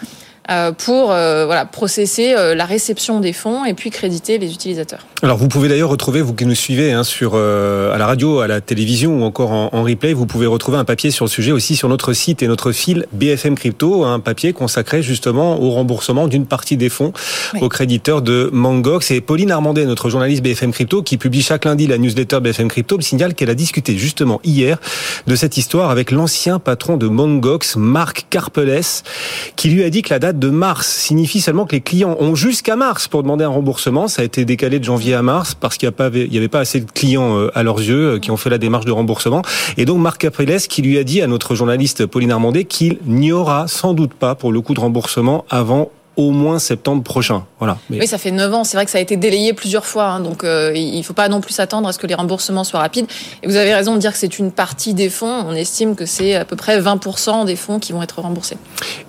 pour 0.78 1.12
euh, 1.12 1.46
voilà 1.46 1.64
processer 1.64 2.34
euh, 2.34 2.54
la 2.54 2.64
réception 2.64 3.20
des 3.20 3.32
fonds 3.32 3.64
et 3.64 3.74
puis 3.74 3.90
créditer 3.90 4.38
les 4.38 4.52
utilisateurs. 4.52 5.06
Alors 5.22 5.38
vous 5.38 5.48
pouvez 5.48 5.68
d'ailleurs 5.68 5.90
retrouver, 5.90 6.20
vous 6.20 6.34
qui 6.34 6.46
nous 6.46 6.54
suivez 6.54 6.92
hein, 6.92 7.04
sur 7.04 7.36
à 7.36 7.98
la 7.98 8.06
radio, 8.06 8.40
à 8.40 8.46
la 8.46 8.60
télévision 8.60 9.20
ou 9.20 9.22
encore 9.22 9.52
en, 9.52 9.70
en, 9.72 9.82
replay, 9.82 10.12
vous 10.12 10.26
pouvez 10.26 10.46
retrouver 10.46 10.78
un 10.78 10.84
papier 10.84 11.10
sur 11.10 11.24
le 11.24 11.30
sujet 11.30 11.52
aussi 11.52 11.76
sur 11.76 11.88
notre 11.88 12.12
site 12.12 12.42
et 12.42 12.48
notre 12.48 12.72
fil 12.72 13.06
BFM 13.12 13.54
Crypto, 13.54 14.04
un 14.04 14.20
papier 14.20 14.52
consacré 14.52 15.02
justement 15.02 15.60
au 15.60 15.70
remboursement 15.70 16.28
d'une 16.28 16.46
partie 16.46 16.76
des 16.76 16.88
fonds 16.88 17.12
aux 17.60 17.68
créditeurs 17.68 18.22
de 18.22 18.50
Mangox. 18.52 19.10
Et 19.10 19.20
Pauline 19.20 19.50
Armandet, 19.50 19.84
notre 19.86 20.10
journaliste 20.10 20.42
BFM 20.42 20.72
Crypto, 20.72 21.02
qui 21.02 21.16
publie 21.16 21.42
chaque 21.42 21.64
lundi 21.64 21.86
la 21.86 21.98
newsletter 21.98 22.40
BFM 22.40 22.68
Crypto, 22.68 22.96
me 22.96 23.02
signale 23.02 23.34
qu'elle 23.34 23.50
a 23.50 23.54
discuté 23.54 23.96
justement 23.96 24.40
hier 24.44 24.78
de 25.26 25.36
cette 25.36 25.56
histoire 25.56 25.90
avec 25.90 26.10
l'ancien 26.10 26.58
patron 26.58 26.96
de 26.96 27.06
Mangox, 27.06 27.76
Marc 27.76 28.26
Carpeles, 28.30 29.02
qui 29.56 29.68
lui 29.68 29.84
a 29.84 29.90
dit 29.90 30.02
que 30.02 30.10
la 30.10 30.18
date 30.18 30.31
de 30.32 30.50
mars 30.50 30.88
signifie 30.88 31.40
seulement 31.40 31.66
que 31.66 31.72
les 31.72 31.80
clients 31.80 32.16
ont 32.20 32.34
jusqu'à 32.34 32.76
mars 32.76 33.08
pour 33.08 33.22
demander 33.22 33.44
un 33.44 33.48
remboursement. 33.48 34.08
Ça 34.08 34.22
a 34.22 34.24
été 34.24 34.44
décalé 34.44 34.78
de 34.78 34.84
janvier 34.84 35.14
à 35.14 35.22
mars 35.22 35.54
parce 35.54 35.76
qu'il 35.76 35.90
n'y 35.90 36.36
avait 36.36 36.48
pas 36.48 36.60
assez 36.60 36.80
de 36.80 36.90
clients 36.90 37.38
euh, 37.38 37.50
à 37.54 37.62
leurs 37.62 37.78
yeux 37.78 38.14
euh, 38.14 38.18
qui 38.18 38.30
ont 38.30 38.36
fait 38.36 38.50
la 38.50 38.58
démarche 38.58 38.84
de 38.84 38.92
remboursement. 38.92 39.42
Et 39.76 39.84
donc 39.84 39.98
Marc 39.98 40.20
Capriles 40.20 40.52
qui 40.68 40.82
lui 40.82 40.98
a 40.98 41.04
dit 41.04 41.22
à 41.22 41.26
notre 41.26 41.54
journaliste 41.54 42.06
Pauline 42.06 42.30
Armandet 42.30 42.64
qu'il 42.64 42.98
n'y 43.06 43.32
aura 43.32 43.68
sans 43.68 43.94
doute 43.94 44.14
pas 44.14 44.34
pour 44.34 44.52
le 44.52 44.60
coup 44.60 44.74
de 44.74 44.80
remboursement 44.80 45.44
avant 45.50 45.90
au 46.16 46.30
moins 46.30 46.58
septembre 46.58 47.02
prochain. 47.02 47.44
Voilà. 47.58 47.78
Oui, 47.90 48.06
ça 48.06 48.18
fait 48.18 48.30
9 48.30 48.52
ans. 48.52 48.64
C'est 48.64 48.76
vrai 48.76 48.84
que 48.84 48.90
ça 48.90 48.98
a 48.98 49.00
été 49.00 49.16
délayé 49.16 49.54
plusieurs 49.54 49.86
fois. 49.86 50.04
Hein, 50.04 50.20
donc, 50.20 50.44
euh, 50.44 50.72
il 50.74 50.98
ne 50.98 51.02
faut 51.02 51.14
pas 51.14 51.28
non 51.28 51.40
plus 51.40 51.52
s'attendre 51.52 51.88
à 51.88 51.92
ce 51.92 51.98
que 51.98 52.06
les 52.06 52.14
remboursements 52.14 52.64
soient 52.64 52.80
rapides. 52.80 53.06
Et 53.42 53.46
vous 53.46 53.56
avez 53.56 53.72
raison 53.72 53.94
de 53.94 53.98
dire 53.98 54.12
que 54.12 54.18
c'est 54.18 54.38
une 54.38 54.52
partie 54.52 54.92
des 54.92 55.08
fonds. 55.08 55.44
On 55.46 55.54
estime 55.54 55.94
que 55.94 56.04
c'est 56.04 56.34
à 56.34 56.44
peu 56.44 56.56
près 56.56 56.80
20% 56.80 57.46
des 57.46 57.56
fonds 57.56 57.78
qui 57.78 57.92
vont 57.92 58.02
être 58.02 58.20
remboursés. 58.20 58.58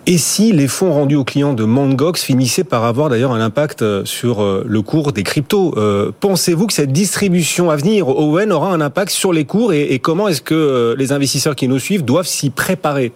Et 0.05 0.17
si 0.17 0.53
les 0.53 0.67
fonds 0.67 0.93
rendus 0.93 1.15
aux 1.15 1.25
clients 1.25 1.53
de 1.53 1.65
Mangox 1.65 2.24
finissaient 2.24 2.63
par 2.63 2.86
avoir 2.86 3.10
d'ailleurs 3.10 3.31
un 3.31 3.41
impact 3.41 3.81
euh, 3.81 4.05
sur 4.05 4.41
euh, 4.41 4.63
le 4.65 4.81
cours 4.81 5.12
des 5.12 5.24
cryptos, 5.24 5.75
pensez-vous 6.19 6.67
que 6.67 6.74
cette 6.74 6.91
distribution 6.91 7.69
à 7.69 7.75
venir 7.75 8.07
au 8.07 8.39
ON 8.39 8.51
aura 8.51 8.74
un 8.74 8.81
impact 8.81 9.12
sur 9.12 9.33
les 9.33 9.45
cours 9.45 9.74
et 9.74 10.00
comment 10.00 10.27
est-ce 10.27 10.41
que 10.41 10.95
les 10.98 11.12
investisseurs 11.12 11.55
qui 11.55 11.67
nous 11.67 11.79
suivent 11.79 12.05
doivent 12.05 12.27
s'y 12.27 12.50
préparer? 12.50 13.12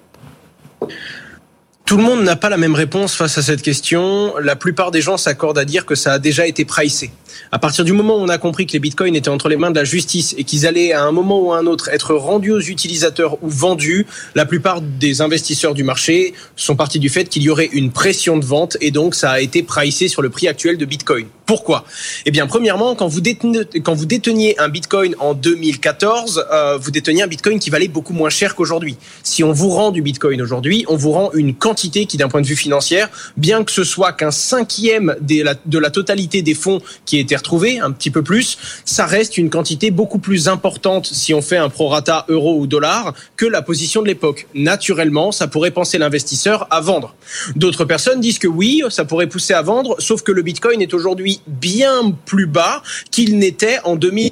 Tout 1.87 1.95
le 1.95 2.03
monde 2.03 2.21
n'a 2.21 2.35
pas 2.35 2.49
la 2.49 2.57
même 2.57 2.75
réponse 2.75 3.15
face 3.15 3.37
à 3.37 3.41
cette 3.41 3.61
question. 3.61 4.37
La 4.39 4.57
plupart 4.57 4.91
des 4.91 5.01
gens 5.01 5.15
s'accordent 5.15 5.57
à 5.57 5.63
dire 5.63 5.85
que 5.85 5.95
ça 5.95 6.11
a 6.11 6.19
déjà 6.19 6.45
été 6.45 6.65
pricé. 6.65 7.11
À 7.51 7.59
partir 7.59 7.85
du 7.85 7.93
moment 7.93 8.17
où 8.17 8.19
on 8.19 8.29
a 8.29 8.37
compris 8.37 8.65
que 8.65 8.73
les 8.73 8.79
bitcoins 8.79 9.15
étaient 9.15 9.29
entre 9.29 9.49
les 9.49 9.57
mains 9.57 9.71
de 9.71 9.75
la 9.75 9.83
justice 9.83 10.35
et 10.37 10.43
qu'ils 10.43 10.65
allaient 10.65 10.93
à 10.93 11.03
un 11.03 11.11
moment 11.11 11.39
ou 11.39 11.53
à 11.53 11.57
un 11.59 11.65
autre 11.65 11.89
être 11.89 12.13
rendus 12.13 12.51
aux 12.51 12.61
utilisateurs 12.61 13.41
ou 13.43 13.49
vendus, 13.49 14.05
la 14.35 14.45
plupart 14.45 14.81
des 14.81 15.21
investisseurs 15.21 15.73
du 15.73 15.83
marché 15.83 16.33
sont 16.55 16.75
partis 16.75 16.99
du 16.99 17.09
fait 17.09 17.25
qu'il 17.29 17.43
y 17.43 17.49
aurait 17.49 17.69
une 17.71 17.91
pression 17.91 18.37
de 18.37 18.45
vente 18.45 18.77
et 18.81 18.91
donc 18.91 19.15
ça 19.15 19.31
a 19.31 19.39
été 19.39 19.63
pricé 19.63 20.07
sur 20.07 20.21
le 20.21 20.29
prix 20.29 20.47
actuel 20.47 20.77
de 20.77 20.85
bitcoin. 20.85 21.27
Pourquoi? 21.47 21.85
Eh 22.25 22.31
bien, 22.31 22.45
premièrement, 22.45 22.93
quand 22.93 23.07
vous, 23.07 23.21
détenez, 23.21 23.61
quand 23.81 23.93
vous 23.93 24.05
déteniez 24.05 24.59
un 24.59 24.67
Bitcoin 24.67 25.15
en 25.19 25.33
2014, 25.33 26.45
euh, 26.51 26.77
vous 26.77 26.91
déteniez 26.91 27.23
un 27.23 27.27
Bitcoin 27.27 27.57
qui 27.57 27.69
valait 27.69 27.87
beaucoup 27.87 28.11
moins 28.11 28.29
cher 28.29 28.53
qu'aujourd'hui. 28.53 28.97
Si 29.23 29.45
on 29.45 29.53
vous 29.53 29.69
rend 29.69 29.91
du 29.91 30.01
Bitcoin 30.01 30.41
aujourd'hui, 30.41 30.83
on 30.89 30.97
vous 30.97 31.13
rend 31.13 31.31
une 31.31 31.55
quantité 31.55 32.05
qui, 32.05 32.17
d'un 32.17 32.27
point 32.27 32.41
de 32.41 32.45
vue 32.45 32.57
financier, 32.57 33.05
bien 33.37 33.63
que 33.63 33.71
ce 33.71 33.85
soit 33.85 34.11
qu'un 34.11 34.29
cinquième 34.29 35.15
de 35.21 35.41
la, 35.41 35.55
de 35.65 35.79
la 35.79 35.89
totalité 35.89 36.41
des 36.41 36.53
fonds 36.53 36.81
qui 37.05 37.16
été 37.19 37.35
retrouvé, 37.35 37.79
un 37.79 37.91
petit 37.91 38.11
peu 38.11 38.23
plus, 38.23 38.57
ça 38.85 39.05
reste 39.05 39.37
une 39.37 39.49
quantité 39.49 39.91
beaucoup 39.91 40.19
plus 40.19 40.47
importante 40.47 41.05
si 41.05 41.33
on 41.33 41.41
fait 41.41 41.57
un 41.57 41.69
prorata 41.69 42.25
euro 42.29 42.57
ou 42.57 42.67
dollar 42.67 43.13
que 43.35 43.45
la 43.45 43.61
position 43.61 44.01
de 44.01 44.07
l'époque. 44.07 44.47
Naturellement, 44.53 45.31
ça 45.31 45.47
pourrait 45.47 45.71
penser 45.71 45.97
l'investisseur 45.97 46.67
à 46.71 46.81
vendre. 46.81 47.15
D'autres 47.55 47.85
personnes 47.85 48.19
disent 48.19 48.39
que 48.39 48.47
oui, 48.47 48.83
ça 48.89 49.05
pourrait 49.05 49.27
pousser 49.27 49.53
à 49.53 49.61
vendre, 49.61 49.95
sauf 49.99 50.21
que 50.21 50.31
le 50.31 50.41
Bitcoin 50.41 50.81
est 50.81 50.93
aujourd'hui 50.93 51.41
bien 51.47 52.11
plus 52.25 52.47
bas 52.47 52.81
qu'il 53.11 53.37
n'était 53.37 53.79
en 53.83 53.95
2000 53.95 54.31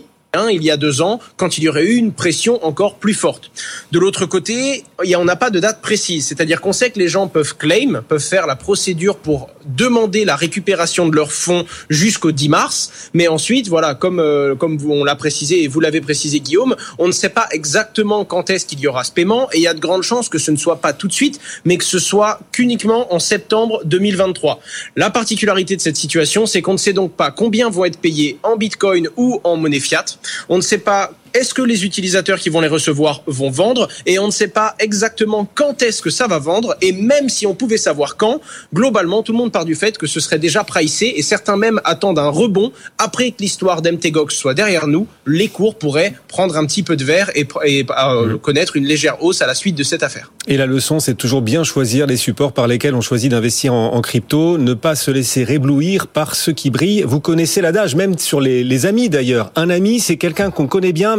il 0.50 0.64
y 0.64 0.72
a 0.72 0.78
deux 0.78 1.02
ans, 1.02 1.20
quand 1.38 1.58
il 1.58 1.64
y 1.64 1.70
aurait 1.70 1.86
eu 1.86 1.96
une 1.96 2.12
pression 2.12 2.64
encore 2.66 2.96
plus 2.96 3.14
forte. 3.14 3.52
De 3.92 4.00
l'autre 4.00 4.26
côté, 4.26 4.84
on 5.18 5.26
n'a 5.26 5.36
pas 5.36 5.50
de 5.50 5.60
date 5.60 5.82
précise, 5.82 6.28
c'est-à-dire 6.28 6.62
qu'on 6.62 6.74
sait 6.74 6.92
que 6.92 7.00
les 7.00 7.08
gens 7.08 7.28
peuvent 7.28 7.56
claim, 7.58 8.04
peuvent 8.08 8.20
faire 8.20 8.48
la 8.48 8.56
procédure 8.56 9.18
pour 9.18 9.50
demander 9.66 10.26
la 10.26 10.36
récupération 10.36 11.08
de 11.08 11.16
leurs 11.16 11.32
fonds 11.32 11.66
jusqu'au 11.90 12.32
10 12.32 12.50
mars, 12.50 13.10
mais 13.14 13.28
ensuite, 13.28 13.68
voilà, 13.68 13.96
comme 13.96 14.20
euh, 14.20 14.56
comme 14.56 14.78
on 14.90 15.04
l'a 15.04 15.16
précisé 15.16 15.64
et 15.64 15.68
vous 15.68 15.80
l'avez 15.80 16.02
précisé 16.02 16.40
Guillaume, 16.40 16.76
on 17.00 17.08
ne 17.08 17.12
sait 17.12 17.30
pas 17.30 17.48
exactement 17.52 18.26
quand 18.26 18.50
est-ce 18.50 18.66
qu'il 18.66 18.80
y 18.80 18.88
aura 18.88 19.04
ce 19.04 19.12
paiement 19.12 19.50
et 19.54 19.58
il 19.58 19.62
y 19.62 19.68
a 19.68 19.74
de 19.74 19.80
grandes 19.80 20.04
chances 20.04 20.30
que 20.30 20.38
ce 20.38 20.52
ne 20.52 20.58
soit 20.58 20.78
pas 20.78 20.94
tout 20.94 21.08
de 21.08 21.14
suite, 21.14 21.40
mais 21.66 21.78
que 21.78 21.84
ce 21.84 22.00
soit 22.00 22.40
qu'uniquement 22.52 23.14
en 23.14 23.20
septembre 23.20 23.82
2023. 23.86 24.60
La 24.96 25.10
particularité 25.10 25.76
de 25.76 25.82
cette 25.82 25.98
situation, 25.98 26.46
c'est 26.46 26.62
qu'on 26.62 26.74
ne 26.74 26.78
sait 26.78 26.94
donc 26.94 27.14
pas 27.14 27.32
combien 27.32 27.70
vont 27.70 27.86
être 27.86 28.00
payés 28.00 28.38
en 28.44 28.56
Bitcoin 28.56 29.10
ou 29.18 29.40
en 29.44 29.58
monnaie 29.58 29.80
fiat. 29.80 30.06
On 30.50 30.58
ne 30.58 30.62
sait 30.62 30.78
pas 30.78 31.12
est-ce 31.36 31.54
que 31.54 31.62
les 31.62 31.84
utilisateurs 31.84 32.40
qui 32.40 32.50
vont 32.50 32.62
les 32.62 32.70
recevoir 32.70 33.22
vont 33.28 33.50
vendre 33.50 33.90
et 34.06 34.20
on 34.20 34.28
ne 34.28 34.32
sait 34.32 34.48
pas 34.48 34.74
exactement 34.80 35.48
quand 35.54 35.82
est-ce 35.82 36.02
que 36.02 36.10
ça 36.10 36.28
va 36.28 36.40
vendre 36.40 36.78
et 36.82 36.94
même 36.94 37.28
si 37.28 37.46
on 37.46 37.54
pouvait 37.54 37.78
savoir 37.78 38.16
quand, 38.16 38.40
globalement 38.74 39.22
tout 39.22 39.34
le 39.34 39.38
monde 39.38 39.52
part 39.52 39.66
du 39.66 39.76
fait 39.76 39.98
que 39.98 40.08
ce 40.08 40.22
serait 40.22 40.40
déjà 40.40 40.64
pricé 40.64 41.14
et 41.18 41.22
certains 41.22 41.58
même 41.58 41.82
attendent 41.84 42.20
un 42.20 42.30
rebond 42.30 42.72
après 42.98 43.32
que 43.32 43.38
l'histoire 43.42 43.82
d'MTGOX 43.82 44.34
soit 44.34 44.54
derrière 44.54 44.88
nous, 44.88 45.08
les 45.26 45.50
cours 45.50 45.76
pourraient 45.76 46.14
prendre 46.30 46.56
un 46.58 46.66
petit 46.66 46.84
peu 46.84 46.96
de 46.96 47.04
verre 47.04 47.32
et, 47.36 47.46
euh, 47.90 48.38
connaître 48.38 48.78
une 48.78 48.86
légère 48.86 49.22
hausse 49.22 49.42
à 49.42 49.48
la 49.48 49.56
suite 49.56 49.76
de 49.76 49.84
cette 49.84 50.04
affaire. 50.04 50.32
Et 50.48 50.58
la 50.58 50.66
leçon, 50.68 51.00
c'est 51.00 51.16
toujours 51.16 51.42
bien 51.42 51.64
choisir 51.64 52.06
les 52.08 52.18
supports 52.18 52.54
par 52.54 52.68
lesquels 52.68 52.94
on 52.94 53.02
choisit 53.02 53.32
d'investir 53.32 53.74
en, 53.74 54.00
crypto, 54.02 54.58
ne 54.58 54.74
pas 54.74 54.96
se 54.96 55.10
laisser 55.10 55.44
réblouir 55.44 56.08
par 56.08 56.36
ceux 56.36 56.52
qui 56.54 56.70
brillent. 56.70 57.04
Vous 57.04 57.20
connaissez 57.20 57.62
l'adage, 57.62 57.96
même 57.96 58.18
sur 58.20 58.40
les, 58.40 58.64
les 58.64 58.86
amis 58.86 59.10
d'ailleurs. 59.10 59.52
Un 59.56 59.70
ami, 59.70 60.00
c'est 60.00 60.18
quelqu'un 60.18 60.52
qu'on 60.52 60.68
connaît 60.68 60.94
bien, 60.94 61.18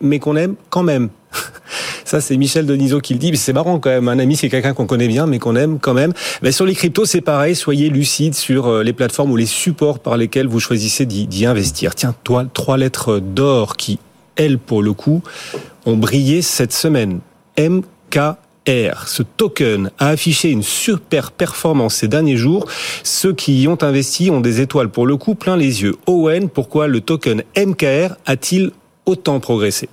mais 0.00 0.18
qu'on 0.18 0.36
aime 0.36 0.54
quand 0.70 0.82
même. 0.82 1.08
Ça, 2.04 2.20
c'est 2.20 2.36
Michel 2.36 2.66
Denisot 2.66 3.00
qui 3.00 3.14
le 3.14 3.18
dit. 3.18 3.36
C'est 3.36 3.52
marrant 3.52 3.78
quand 3.78 3.90
même. 3.90 4.08
Un 4.08 4.18
ami, 4.18 4.36
c'est 4.36 4.48
quelqu'un 4.48 4.74
qu'on 4.74 4.86
connaît 4.86 5.08
bien, 5.08 5.26
mais 5.26 5.38
qu'on 5.38 5.56
aime 5.56 5.78
quand 5.78 5.94
même. 5.94 6.12
Mais 6.42 6.52
sur 6.52 6.66
les 6.66 6.74
cryptos, 6.74 7.06
c'est 7.06 7.20
pareil. 7.20 7.54
Soyez 7.54 7.88
lucide 7.88 8.34
sur 8.34 8.66
euh, 8.66 8.82
les 8.82 8.92
plateformes 8.92 9.30
ou 9.32 9.36
les 9.36 9.46
supports 9.46 9.98
par 9.98 10.16
lesquels 10.16 10.46
vous 10.46 10.60
choisissez 10.60 11.06
d'y 11.06 11.46
investir. 11.46 11.94
Tiens, 11.94 12.14
toi, 12.24 12.44
trois 12.52 12.76
lettres 12.76 13.18
d'or 13.18 13.76
qui, 13.76 13.98
elles, 14.36 14.58
pour 14.58 14.82
le 14.82 14.92
coup, 14.92 15.22
ont 15.86 15.96
brillé 15.96 16.42
cette 16.42 16.72
semaine. 16.72 17.20
MK 17.58 18.18
R. 18.66 19.08
Ce 19.08 19.22
token 19.22 19.90
a 19.98 20.08
affiché 20.08 20.50
une 20.50 20.62
super 20.62 21.32
performance 21.32 21.96
ces 21.96 22.08
derniers 22.08 22.36
jours. 22.36 22.66
Ceux 23.02 23.34
qui 23.34 23.62
y 23.62 23.68
ont 23.68 23.82
investi 23.82 24.30
ont 24.30 24.40
des 24.40 24.60
étoiles 24.60 24.88
pour 24.88 25.06
le 25.06 25.16
coup 25.16 25.34
plein 25.34 25.56
les 25.56 25.82
yeux. 25.82 25.96
Owen, 26.06 26.48
pourquoi 26.48 26.86
le 26.86 27.00
token 27.00 27.42
MKR 27.56 28.14
a-t-il 28.24 28.72
autant 29.06 29.40
progressé 29.40 29.88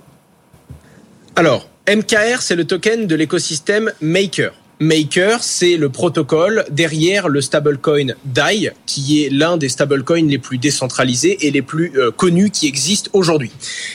Alors, 1.36 1.68
MKR, 1.88 2.40
c'est 2.40 2.56
le 2.56 2.64
token 2.64 3.06
de 3.06 3.14
l'écosystème 3.14 3.92
Maker. 4.00 4.52
Maker, 4.82 5.44
c'est 5.44 5.76
le 5.76 5.90
protocole 5.90 6.64
derrière 6.68 7.28
le 7.28 7.40
stablecoin 7.40 8.14
DAI, 8.24 8.72
qui 8.84 9.22
est 9.24 9.30
l'un 9.30 9.56
des 9.56 9.68
stablecoins 9.68 10.26
les 10.26 10.38
plus 10.38 10.58
décentralisés 10.58 11.46
et 11.46 11.52
les 11.52 11.62
plus 11.62 11.92
euh, 11.96 12.10
connus 12.10 12.50
qui 12.50 12.66
existent 12.66 13.08
aujourd'hui. 13.12 13.52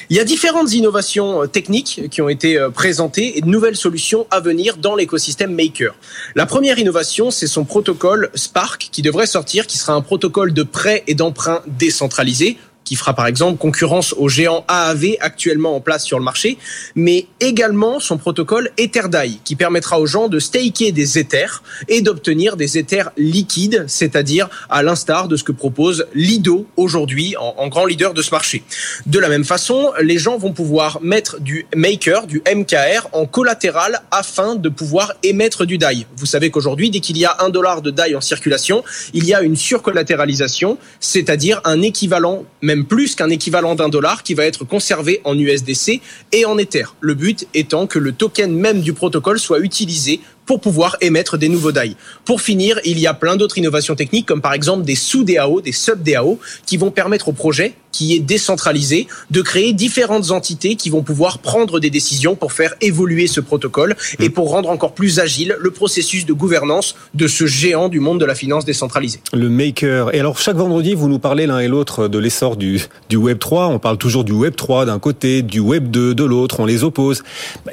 Il 0.10 0.16
y 0.16 0.20
a 0.22 0.24
différentes 0.24 0.72
innovations 0.74 1.44
euh, 1.44 1.48
techniques 1.48 2.04
qui 2.10 2.22
ont 2.22 2.30
été 2.30 2.58
euh, 2.58 2.70
présentées 2.70 3.38
et 3.38 3.42
de 3.42 3.48
nouvelles 3.48 3.76
solutions 3.76 4.28
à 4.32 4.40
venir 4.40 4.78
dans 4.78 4.96
l'écosystème 4.96 5.54
Maker. 5.54 5.94
La 6.36 6.46
première 6.46 6.80
innovation, 6.80 7.32
c'est 7.32 7.48
son 7.48 7.66
protocole 7.66 8.30
Spark 8.34 8.88
qui 8.90 9.02
devrait 9.02 9.28
sortir, 9.28 9.68
qui 9.68 9.78
sera 9.78 9.92
un 9.92 10.02
protocole 10.02 10.54
de 10.54 10.64
prêt 10.64 11.04
et 11.08 11.16
d'emprunt 11.16 11.64
décentralisé 11.68 12.58
qui 12.88 12.96
fera 12.96 13.14
par 13.14 13.28
exemple 13.28 13.58
concurrence 13.58 14.14
aux 14.18 14.30
géants 14.30 14.64
AAV 14.70 15.18
actuellement 15.20 15.76
en 15.76 15.82
place 15.82 16.06
sur 16.06 16.18
le 16.20 16.24
marché, 16.24 16.58
mais 16.96 17.28
également 17.42 18.00
son 18.00 18.18
protocole 18.18 18.70
EtherDAI 18.78 19.40
qui 19.44 19.58
permettra 19.58 20.00
aux 20.00 20.06
gens 20.06 20.30
de 20.30 20.40
staker 20.40 20.94
des 20.94 21.20
Ethers 21.20 21.64
et 21.90 22.02
d'obtenir 22.02 22.56
des 22.56 22.78
Ethers 22.78 23.10
liquides, 23.18 23.84
c'est-à-dire 23.88 24.48
à, 24.70 24.84
l'instar 24.84 25.28
de 25.28 25.36
ce 25.36 25.44
que 25.44 25.52
propose 25.52 26.08
Lido 26.14 26.66
aujourd'hui 26.78 27.36
en, 27.38 27.68
grand 27.68 27.86
leader 27.86 28.14
de 28.14 28.22
ce 28.22 28.32
marché. 28.32 28.64
De 29.06 29.20
la 29.20 29.28
même 29.28 29.44
façon, 29.44 29.92
les 30.02 30.18
gens 30.18 30.38
vont 30.38 30.54
pouvoir 30.54 31.02
mettre 31.02 31.42
du 31.42 31.66
Maker, 31.76 32.26
du 32.26 32.42
MKR 32.50 33.10
en 33.12 33.26
collatéral 33.26 34.02
afin 34.12 34.56
de 34.56 34.70
pouvoir 34.70 35.14
émettre 35.24 35.66
du 35.66 35.78
DAI. 35.78 36.08
Vous 36.16 36.26
savez 36.26 36.52
qu'aujourd'hui, 36.52 36.90
dès 36.90 37.02
qu'il 37.02 37.18
y 37.18 37.26
a 37.26 37.36
un 37.40 37.50
dollar 37.50 37.82
de 37.82 37.92
DAI 37.92 38.16
en 38.16 38.22
circulation, 38.22 38.86
il 39.14 39.26
y 39.26 39.34
a 39.34 39.42
une 39.42 39.58
surcollatéralisation, 39.58 40.78
c'est-à-dire 41.02 41.60
un 41.66 41.82
équivalent 41.82 42.46
même 42.62 42.77
plus 42.86 43.16
qu'un 43.16 43.30
équivalent 43.30 43.76
d'un 43.76 43.90
dollar 43.90 44.24
qui 44.24 44.34
va 44.34 44.46
être 44.46 44.64
conservé 44.64 45.22
en 45.24 45.38
USDC 45.38 46.02
et 46.32 46.46
en 46.46 46.58
Ether. 46.58 46.86
Le 47.00 47.14
but 47.14 47.48
étant 47.54 47.88
que 47.88 48.00
le 48.00 48.12
token 48.12 48.54
même 48.54 48.82
du 48.82 48.94
protocole 48.94 49.40
soit 49.40 49.60
utilisé 49.60 50.22
pour 50.46 50.62
pouvoir 50.62 50.96
émettre 51.02 51.38
des 51.38 51.50
nouveaux 51.50 51.72
DAI. 51.72 51.96
Pour 52.26 52.42
finir, 52.42 52.80
il 52.86 52.98
y 53.00 53.06
a 53.06 53.14
plein 53.14 53.36
d'autres 53.36 53.58
innovations 53.58 53.96
techniques, 53.96 54.26
comme 54.26 54.42
par 54.42 54.54
exemple 54.54 54.86
des 54.86 54.96
sous-DAO, 54.96 55.62
des 55.62 55.74
sub-DAO, 55.74 56.40
qui 56.66 56.78
vont 56.78 56.90
permettre 56.90 57.28
au 57.28 57.34
projet, 57.34 57.74
qui 57.98 58.14
est 58.14 58.20
décentralisé, 58.20 59.08
de 59.32 59.42
créer 59.42 59.74
différentes 59.74 60.30
entités 60.30 60.76
qui 60.76 60.92
vont 60.92 61.02
pouvoir 61.02 61.40
prendre 61.40 61.80
des 61.80 61.90
décisions 61.90 62.36
pour 62.36 62.54
faire 62.54 62.76
évoluer 62.80 63.26
ce 63.26 63.42
protocole 63.42 63.96
et 64.20 64.30
pour 64.30 64.52
rendre 64.52 64.70
encore 64.70 64.94
plus 64.94 65.18
agile 65.18 65.56
le 65.60 65.72
processus 65.72 66.28
de 66.28 66.34
gouvernance 66.34 66.94
de 67.16 67.28
ce 67.28 67.48
géant 67.48 67.90
du 67.90 68.00
monde 68.00 68.20
de 68.20 68.26
la 68.26 68.36
finance 68.36 68.66
décentralisée. 68.66 69.20
Le 69.34 69.50
maker. 69.50 70.14
Et 70.14 70.20
alors, 70.20 70.38
chaque 70.38 70.58
vendredi, 70.58 70.94
vous 70.94 71.10
nous 71.10 71.18
parlez 71.18 71.48
l'un 71.48 71.58
et 71.58 71.68
l'autre 71.68 72.08
de 72.08 72.20
l'essor 72.20 72.56
du, 72.56 72.84
du 73.10 73.16
Web 73.16 73.40
3. 73.40 73.66
On 73.66 73.80
parle 73.80 73.98
toujours 73.98 74.24
du 74.24 74.32
Web 74.32 74.56
3 74.56 74.86
d'un 74.86 75.00
côté, 75.00 75.42
du 75.42 75.60
Web 75.60 75.90
2 75.90 76.14
de 76.14 76.24
l'autre. 76.24 76.60
On 76.60 76.66
les 76.66 76.84
oppose. 76.84 77.24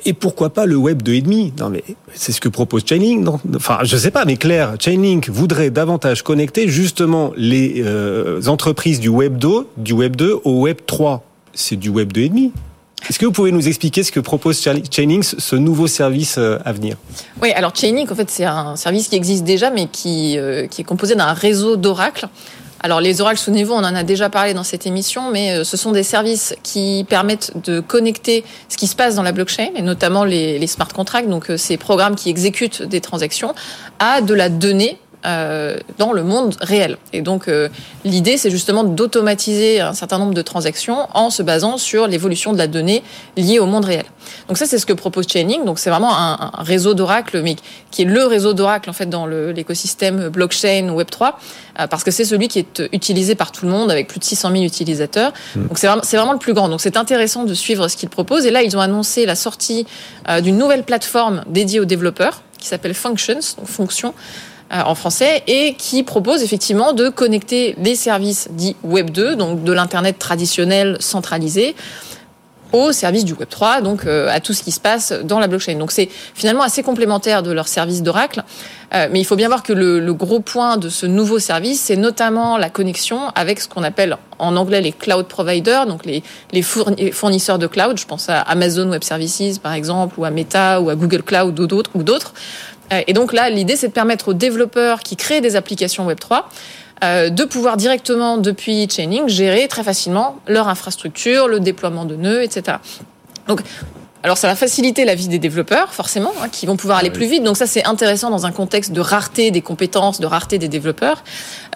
Et 0.07 0.14
pourquoi 0.14 0.54
pas 0.54 0.64
le 0.64 0.76
Web 0.76 1.02
2,5 1.02 1.61
Non, 1.61 1.69
mais 1.69 1.85
c'est 2.14 2.33
ce 2.33 2.40
que 2.40 2.49
propose 2.49 2.85
Chainlink. 2.87 3.23
Non? 3.23 3.40
Enfin, 3.54 3.81
je 3.83 3.99
sais 3.99 4.11
pas, 4.11 4.25
mais 4.25 4.38
clair, 4.38 4.76
Chainlink 4.78 5.28
voudrait 5.28 5.69
davantage 5.69 6.23
connecter 6.23 6.66
justement 6.69 7.33
les 7.37 7.83
euh, 7.85 8.40
entreprises 8.47 9.00
du 9.00 9.09
Web 9.11 9.37
2, 9.37 9.49
du 9.76 9.93
Web 9.93 10.13
2 10.16 10.40
au 10.44 10.61
Web 10.61 10.78
3. 10.87 11.25
C'est 11.54 11.76
du 11.76 11.88
Web 11.88 12.12
2,5. 12.12 12.50
Est-ce 13.09 13.18
que 13.18 13.26
vous 13.26 13.33
pouvez 13.33 13.52
nous 13.52 13.68
expliquer 13.68 14.02
ce 14.02 14.11
que 14.11 14.21
propose 14.21 14.61
Chainlink, 14.90 15.25
ce 15.25 15.56
nouveau 15.56 15.87
service 15.87 16.37
euh, 16.38 16.59
à 16.64 16.73
venir? 16.73 16.97
Oui, 17.42 17.52
alors 17.52 17.76
Chainlink, 17.76 18.11
en 18.11 18.14
fait, 18.14 18.30
c'est 18.30 18.47
un 18.47 18.76
service 18.76 19.09
qui 19.09 19.16
existe 19.16 19.44
déjà, 19.44 19.71
mais 19.71 19.87
qui, 19.87 20.38
euh, 20.38 20.66
qui 20.66 20.80
est 20.80 20.85
composé 20.85 21.14
d'un 21.14 21.33
réseau 21.33 21.76
d'oracles 21.76 22.28
alors 22.80 23.00
les 23.00 23.23
oracles, 23.23 23.38
souvenez-vous, 23.38 23.73
on 23.73 23.78
en 23.78 23.94
a 23.94 24.02
déjà 24.02 24.28
parlé 24.28 24.52
dans 24.52 24.62
cette 24.62 24.87
émission, 24.87 25.30
mais 25.30 25.52
euh, 25.52 25.64
ce 25.64 25.78
sont 25.78 25.92
des 25.92 26.02
services 26.02 26.54
qui 26.62 27.06
permettent 27.09 27.52
de 27.64 27.80
connecter 27.80 28.44
ce 28.68 28.76
qui 28.76 28.87
se 28.88 28.94
passe 28.94 29.14
dans 29.14 29.23
la 29.23 29.33
blockchain, 29.33 29.71
et 29.75 29.80
notamment 29.80 30.23
les, 30.23 30.66
smart 30.66 30.88
contracts, 30.88 31.30
donc 31.30 31.50
ces 31.56 31.78
programmes 31.78 32.14
qui 32.14 32.28
exécutent 32.28 32.83
des 32.83 33.00
transactions, 33.00 33.54
à 34.00 34.21
de 34.21 34.35
la 34.35 34.50
donnée 34.50 34.99
dans 35.25 36.12
le 36.12 36.23
monde 36.23 36.57
réel. 36.61 36.99
Et 37.12 37.23
donc 37.23 37.49
l'idée, 38.04 38.37
c'est 38.37 38.50
justement 38.50 38.85
d'automatiser 38.85 39.81
un 39.81 39.95
certain 39.95 40.19
nombre 40.19 40.35
de 40.35 40.43
transactions 40.43 41.09
en 41.14 41.31
se 41.31 41.43
basant 41.43 41.78
sur 41.78 42.07
l'évolution 42.07 42.52
de 42.52 42.59
la 42.59 42.66
donnée 42.66 43.02
liée 43.37 43.59
au 43.59 43.66
monde 43.66 43.85
réel. 43.85 44.04
Donc 44.49 44.59
ça, 44.59 44.66
c'est 44.66 44.78
ce 44.78 44.87
que 44.87 44.93
propose 44.93 45.26
Chainlink. 45.28 45.64
Donc 45.64 45.78
c'est 45.78 45.90
vraiment 45.90 46.16
un, 46.16 46.50
réseau 46.59 46.95
d'oracle, 46.95 47.43
mais 47.43 47.57
qui 47.90 48.02
est 48.02 48.07
le 48.07 48.25
réseau 48.25 48.52
d'oracle 48.52 48.90
en 48.90 48.93
fait 48.93 49.07
dans 49.07 49.26
l'écosystème 49.26 50.28
blockchain 50.28 50.90
Web 50.90 51.11
3 51.11 51.38
euh, 51.81 51.87
parce 51.87 52.04
que 52.04 52.11
c'est 52.11 52.25
celui 52.25 52.49
qui 52.49 52.59
est 52.59 52.83
utilisé 52.93 53.35
par 53.35 53.52
tout 53.52 53.64
le 53.64 53.71
monde 53.71 53.90
avec 53.90 54.09
plus 54.09 54.19
de 54.19 54.25
600 54.25 54.50
000 54.52 54.64
utilisateurs. 54.64 55.33
Hmm. 55.54 55.69
Donc 55.69 55.78
c'est 55.78 55.87
vraiment, 55.87 56.02
vraiment, 56.02 56.33
le 56.33 56.38
plus 56.38 56.54
grand. 56.54 56.69
Donc 56.69 56.81
c'est 56.81 56.97
intéressant 56.97 57.45
de 57.45 57.54
suivre 57.54 57.88
ce 57.88 57.97
qu'ils 57.97 58.09
proposent. 58.09 58.47
Et 58.47 58.50
là, 58.50 58.62
ils 58.62 58.76
ont 58.76 58.81
annoncé 58.81 59.26
la 59.26 59.35
sortie 59.35 59.87
euh, 60.28 60.40
d'une 60.40 60.59
nouvelle 60.59 60.85
plateforme 60.85 61.45
dédiée 61.47 61.81
aux 61.81 61.85
développeurs 61.85 62.43
qui 62.59 62.69
s'appelle 62.69 62.95
Functions, 62.95 63.40
donc 63.59 63.66
Fonction 63.66 64.09
euh, 64.09 64.53
en 64.71 64.94
français, 64.94 65.42
et 65.47 65.75
qui 65.75 66.02
propose 66.02 66.42
effectivement 66.42 66.92
de 66.92 67.09
connecter 67.09 67.75
les 67.78 67.94
services 67.94 68.49
dits 68.52 68.76
Web 68.83 69.11
2, 69.11 69.37
donc 69.37 69.62
de 69.62 69.73
l'Internet 69.73 70.18
traditionnel 70.18 70.97
centralisé, 71.00 71.75
au 72.75 72.90
service 72.90 73.25
du 73.25 73.35
Web 73.35 73.49
3, 73.49 73.83
donc 73.83 74.04
euh, 74.04 74.28
à 74.28 74.40
tout 74.40 74.52
ce 74.52 74.64
qui 74.64 74.73
se 74.73 74.80
passe 74.80 75.12
dans 75.12 75.38
la 75.38 75.47
blockchain. 75.47 75.76
Donc 75.76 75.92
c'est 75.92 76.09
finalement 76.35 76.64
assez 76.64 76.83
complémentaire 76.83 77.44
de 77.44 77.52
leur 77.52 77.68
service 77.68 78.02
d'Oracle. 78.02 78.42
Euh, 78.92 79.09
mais 79.11 79.21
il 79.21 79.25
faut 79.25 79.37
bien 79.37 79.47
voir 79.47 79.62
que 79.62 79.73
le, 79.73 80.00
le 80.00 80.14
gros 80.14 80.40
point 80.40 80.76
de 80.76 80.88
ce 80.88 81.06
nouveau 81.06 81.38
service, 81.38 81.80
c'est 81.80 81.97
notamment 81.97 82.59
la 82.59 82.71
connexion 82.71 83.28
avec 83.37 83.61
ce 83.61 83.68
qu'on 83.68 83.85
appelle 83.85 84.16
en 84.38 84.56
anglais 84.56 84.80
les 84.80 84.92
cloud 84.92 85.26
providers, 85.26 85.87
donc 85.87 86.04
les, 86.04 86.23
les 86.52 86.62
fournisseurs 86.62 87.59
de 87.59 87.68
cloud. 87.68 87.97
Je 87.97 88.06
pense 88.06 88.28
à 88.28 88.40
Amazon 88.40 88.88
Web 88.90 89.04
Services 89.04 89.59
par 89.59 89.73
exemple, 89.73 90.18
ou 90.18 90.25
à 90.25 90.30
Meta, 90.30 90.80
ou 90.80 90.90
à 90.90 90.97
Google 90.97 91.23
Cloud 91.23 91.59
ou 91.59 91.66
d'autres. 91.66 91.90
Ou 91.94 92.02
d'autres. 92.02 92.35
Euh, 92.93 93.03
et 93.07 93.12
donc 93.12 93.33
là, 93.33 93.50
l'idée, 93.50 93.76
c'est 93.76 93.88
de 93.88 93.93
permettre 93.93 94.29
aux 94.29 94.35
développeurs 94.35 95.00
qui 95.00 95.17
créent 95.17 95.41
des 95.41 95.57
applications 95.57 96.07
Web 96.07 96.19
3 96.19 96.49
euh, 97.03 97.29
de 97.29 97.45
pouvoir 97.45 97.76
directement 97.76 98.38
depuis 98.38 98.88
Chaining 98.88 99.29
gérer 99.29 99.69
très 99.69 99.83
facilement 99.83 100.37
leur 100.47 100.69
infrastructure, 100.69 101.49
le 101.49 101.61
déploiement 101.61 102.05
de 102.05 102.14
nœuds, 102.14 102.43
etc. 102.43 102.79
Donc 103.49 103.61
alors 104.25 104.38
ça 104.38 104.49
va 104.49 104.57
faciliter 104.57 105.05
la 105.05 105.14
vie 105.14 105.29
des 105.29 105.38
développeurs, 105.38 105.93
forcément, 105.93 106.33
hein, 106.43 106.49
qui 106.49 106.64
vont 106.64 106.76
pouvoir 106.76 106.97
aller 106.97 107.11
plus 107.11 107.26
vite. 107.26 107.43
Donc 107.43 107.59
ça 107.59 107.67
c'est 107.67 107.85
intéressant 107.85 108.31
dans 108.31 108.47
un 108.47 108.53
contexte 108.53 108.93
de 108.93 109.00
rareté 109.00 109.50
des 109.50 109.61
compétences, 109.61 110.19
de 110.19 110.26
rareté 110.26 110.57
des 110.57 110.69
développeurs. 110.69 111.23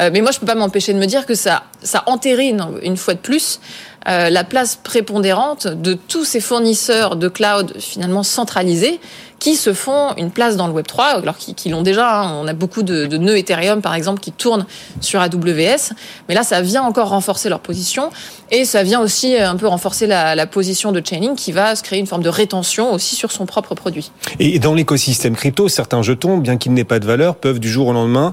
Euh, 0.00 0.08
mais 0.10 0.22
moi 0.22 0.30
je 0.30 0.38
peux 0.38 0.46
pas 0.46 0.54
m'empêcher 0.54 0.94
de 0.94 0.98
me 0.98 1.04
dire 1.04 1.26
que 1.26 1.34
ça, 1.34 1.64
ça 1.82 2.04
entérine 2.06 2.66
une 2.82 2.96
fois 2.96 3.12
de 3.12 3.18
plus 3.18 3.60
euh, 4.08 4.30
la 4.30 4.44
place 4.44 4.76
prépondérante 4.82 5.66
de 5.66 5.92
tous 5.92 6.24
ces 6.24 6.40
fournisseurs 6.40 7.16
de 7.16 7.28
cloud 7.28 7.74
finalement 7.80 8.22
centralisés 8.22 8.98
qui 9.38 9.56
se 9.56 9.72
font 9.72 10.14
une 10.16 10.30
place 10.30 10.56
dans 10.56 10.66
le 10.66 10.72
Web 10.72 10.86
3, 10.86 11.20
alors 11.22 11.36
qui, 11.36 11.68
l'ont 11.68 11.82
déjà. 11.82 12.22
Hein. 12.22 12.38
On 12.42 12.46
a 12.48 12.52
beaucoup 12.52 12.82
de, 12.82 13.06
de, 13.06 13.18
nœuds 13.18 13.38
Ethereum, 13.38 13.80
par 13.80 13.94
exemple, 13.94 14.20
qui 14.20 14.32
tournent 14.32 14.66
sur 15.00 15.20
AWS. 15.20 15.92
Mais 16.28 16.34
là, 16.34 16.42
ça 16.42 16.60
vient 16.60 16.82
encore 16.82 17.08
renforcer 17.10 17.48
leur 17.48 17.60
position. 17.60 18.10
Et 18.50 18.64
ça 18.64 18.82
vient 18.82 19.00
aussi 19.00 19.36
un 19.36 19.56
peu 19.56 19.66
renforcer 19.66 20.06
la, 20.06 20.34
la 20.34 20.46
position 20.46 20.92
de 20.92 21.02
Chaining, 21.04 21.34
qui 21.34 21.52
va 21.52 21.76
se 21.76 21.82
créer 21.82 21.98
une 21.98 22.06
forme 22.06 22.22
de 22.22 22.28
rétention 22.28 22.92
aussi 22.92 23.14
sur 23.14 23.30
son 23.30 23.46
propre 23.46 23.74
produit. 23.74 24.10
Et 24.40 24.58
dans 24.58 24.74
l'écosystème 24.74 25.36
crypto, 25.36 25.68
certains 25.68 26.02
jetons, 26.02 26.38
bien 26.38 26.56
qu'ils 26.56 26.72
n'aient 26.72 26.84
pas 26.84 26.98
de 26.98 27.06
valeur, 27.06 27.36
peuvent 27.36 27.60
du 27.60 27.68
jour 27.68 27.88
au 27.88 27.92
lendemain 27.92 28.32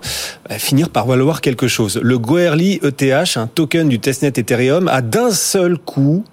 bah, 0.49 0.57
finir 0.57 0.89
par 0.89 1.05
valoir 1.05 1.41
quelque 1.41 1.67
chose. 1.67 1.99
Le 2.01 2.17
Goerli 2.17 2.79
ETH, 2.83 3.37
un 3.37 3.47
token 3.47 3.89
du 3.89 3.99
testnet 3.99 4.33
Ethereum, 4.35 4.87
a 4.87 5.01
d'un 5.01 5.31
seul 5.31 5.77
coup 5.77 6.23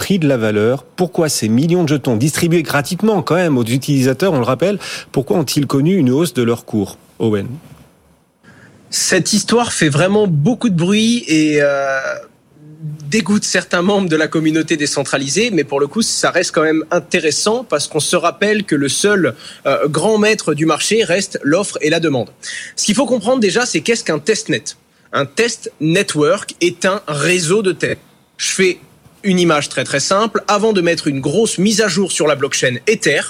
prix 0.00 0.18
de 0.18 0.26
la 0.26 0.38
valeur. 0.38 0.82
Pourquoi 0.82 1.28
ces 1.28 1.48
millions 1.50 1.84
de 1.84 1.88
jetons 1.90 2.16
distribués 2.16 2.62
gratuitement 2.62 3.22
quand 3.22 3.34
même 3.34 3.58
aux 3.58 3.64
utilisateurs, 3.64 4.32
on 4.32 4.38
le 4.38 4.44
rappelle, 4.44 4.78
pourquoi 5.12 5.36
ont-ils 5.36 5.66
connu 5.66 5.94
une 5.94 6.08
hausse 6.10 6.32
de 6.32 6.42
leur 6.42 6.64
cours 6.64 6.96
Owen? 7.18 7.46
Cette 8.88 9.34
histoire 9.34 9.74
fait 9.74 9.90
vraiment 9.90 10.26
beaucoup 10.26 10.70
de 10.70 10.74
bruit 10.74 11.22
et 11.28 11.58
euh, 11.60 12.00
dégoûte 13.10 13.44
certains 13.44 13.82
membres 13.82 14.08
de 14.08 14.16
la 14.16 14.26
communauté 14.26 14.78
décentralisée, 14.78 15.50
mais 15.50 15.64
pour 15.64 15.80
le 15.80 15.86
coup, 15.86 16.00
ça 16.00 16.30
reste 16.30 16.52
quand 16.52 16.62
même 16.62 16.82
intéressant 16.90 17.62
parce 17.62 17.86
qu'on 17.86 18.00
se 18.00 18.16
rappelle 18.16 18.64
que 18.64 18.74
le 18.74 18.88
seul 18.88 19.34
euh, 19.66 19.86
grand 19.86 20.16
maître 20.16 20.54
du 20.54 20.64
marché 20.64 21.04
reste 21.04 21.38
l'offre 21.42 21.76
et 21.82 21.90
la 21.90 22.00
demande. 22.00 22.30
Ce 22.74 22.86
qu'il 22.86 22.94
faut 22.94 23.06
comprendre 23.06 23.40
déjà, 23.40 23.66
c'est 23.66 23.82
qu'est-ce 23.82 24.02
qu'un 24.02 24.18
testnet? 24.18 24.64
Un 25.12 25.26
test 25.26 25.70
network 25.80 26.54
est 26.62 26.86
un 26.86 27.02
réseau 27.06 27.60
de 27.62 27.72
tests. 27.72 28.00
Je 28.38 28.48
fais 28.48 28.78
une 29.22 29.38
image 29.38 29.68
très 29.68 29.84
très 29.84 30.00
simple. 30.00 30.42
Avant 30.48 30.72
de 30.72 30.80
mettre 30.80 31.06
une 31.06 31.20
grosse 31.20 31.58
mise 31.58 31.80
à 31.80 31.88
jour 31.88 32.12
sur 32.12 32.26
la 32.26 32.36
blockchain 32.36 32.76
Ether, 32.86 33.20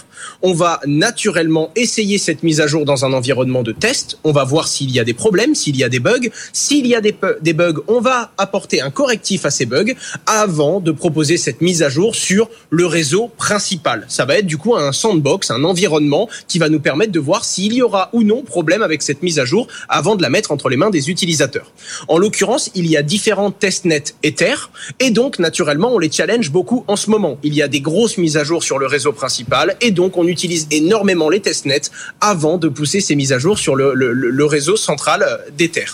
on 0.43 0.53
va 0.53 0.81
naturellement 0.87 1.71
essayer 1.77 2.19
cette 2.19 2.43
mise 2.43 2.61
à 2.61 2.67
jour 2.67 2.85
dans 2.85 3.05
un 3.05 3.13
environnement 3.13 3.63
de 3.63 3.73
test. 3.73 4.19
On 4.25 4.33
va 4.33 4.45
voir 4.45 4.69
s'il 4.69 4.91
y 4.91 5.01
a 5.01 5.05
des 5.05 5.15
problèmes, 5.15 5.55
s'il 5.55 5.77
y 5.77 5.85
a 5.85 5.89
des 5.89 6.01
bugs. 6.01 6.29
S'il 6.53 6.87
y 6.87 6.95
a 6.95 7.01
des, 7.01 7.13
bugs, 7.53 7.81
on 7.89 8.01
va 8.01 8.33
apporter 8.39 8.81
un 8.81 8.91
correctif 8.91 9.45
à 9.45 9.51
ces 9.51 9.67
bugs 9.67 9.95
avant 10.27 10.81
de 10.81 10.93
proposer 10.93 11.37
cette 11.37 11.61
mise 11.61 11.83
à 11.83 11.89
jour 11.89 12.15
sur 12.15 12.49
le 12.71 12.87
réseau 12.87 13.31
principal. 13.37 14.05
Ça 14.09 14.25
va 14.25 14.39
être 14.39 14.47
du 14.47 14.57
coup 14.57 14.77
un 14.77 14.93
sandbox, 14.93 15.51
un 15.51 15.65
environnement 15.65 16.29
qui 16.49 16.59
va 16.59 16.69
nous 16.69 16.81
permettre 16.81 17.13
de 17.13 17.21
voir 17.21 17.45
s'il 17.45 17.73
y 17.75 17.83
aura 17.83 18.11
ou 18.13 18.23
non 18.23 18.43
problème 18.43 18.83
avec 18.83 19.03
cette 19.03 19.23
mise 19.23 19.39
à 19.39 19.45
jour 19.45 19.67
avant 19.89 20.17
de 20.17 20.23
la 20.23 20.31
mettre 20.31 20.53
entre 20.53 20.69
les 20.69 20.77
mains 20.77 20.91
des 20.91 21.11
utilisateurs. 21.11 21.73
En 22.09 22.19
l'occurrence, 22.19 22.71
il 22.75 22.87
y 22.87 22.97
a 22.97 23.03
différents 23.03 23.51
testnets 23.51 24.15
Ether 24.23 24.55
et 24.99 25.11
donc 25.11 25.39
naturellement 25.39 25.93
on 25.93 25.99
les 25.99 26.11
challenge 26.11 26.51
beaucoup 26.51 26.85
en 26.89 26.97
ce 26.97 27.11
moment. 27.11 27.39
Il 27.43 27.55
y 27.55 27.63
a 27.63 27.69
des 27.69 27.81
grosses 27.81 28.19
mises 28.19 28.37
à 28.37 28.45
jour 28.45 28.63
sur 28.63 28.79
le 28.79 28.87
réseau 28.87 29.13
principal 29.13 29.77
et 29.81 29.91
donc 29.91 30.10
on 30.17 30.27
utilise 30.27 30.67
énormément 30.71 31.29
les 31.29 31.41
testnets 31.41 31.91
avant 32.21 32.59
de 32.59 32.69
pousser 32.69 33.01
ces 33.01 33.17
mises 33.17 33.33
à 33.33 33.39
jour 33.39 33.59
sur 33.59 33.77
le, 33.77 33.95
le, 33.95 34.13
le 34.13 34.45
réseau 34.45 34.77
central 34.77 35.23
euh, 35.23 35.37
d'Ether. 35.57 35.87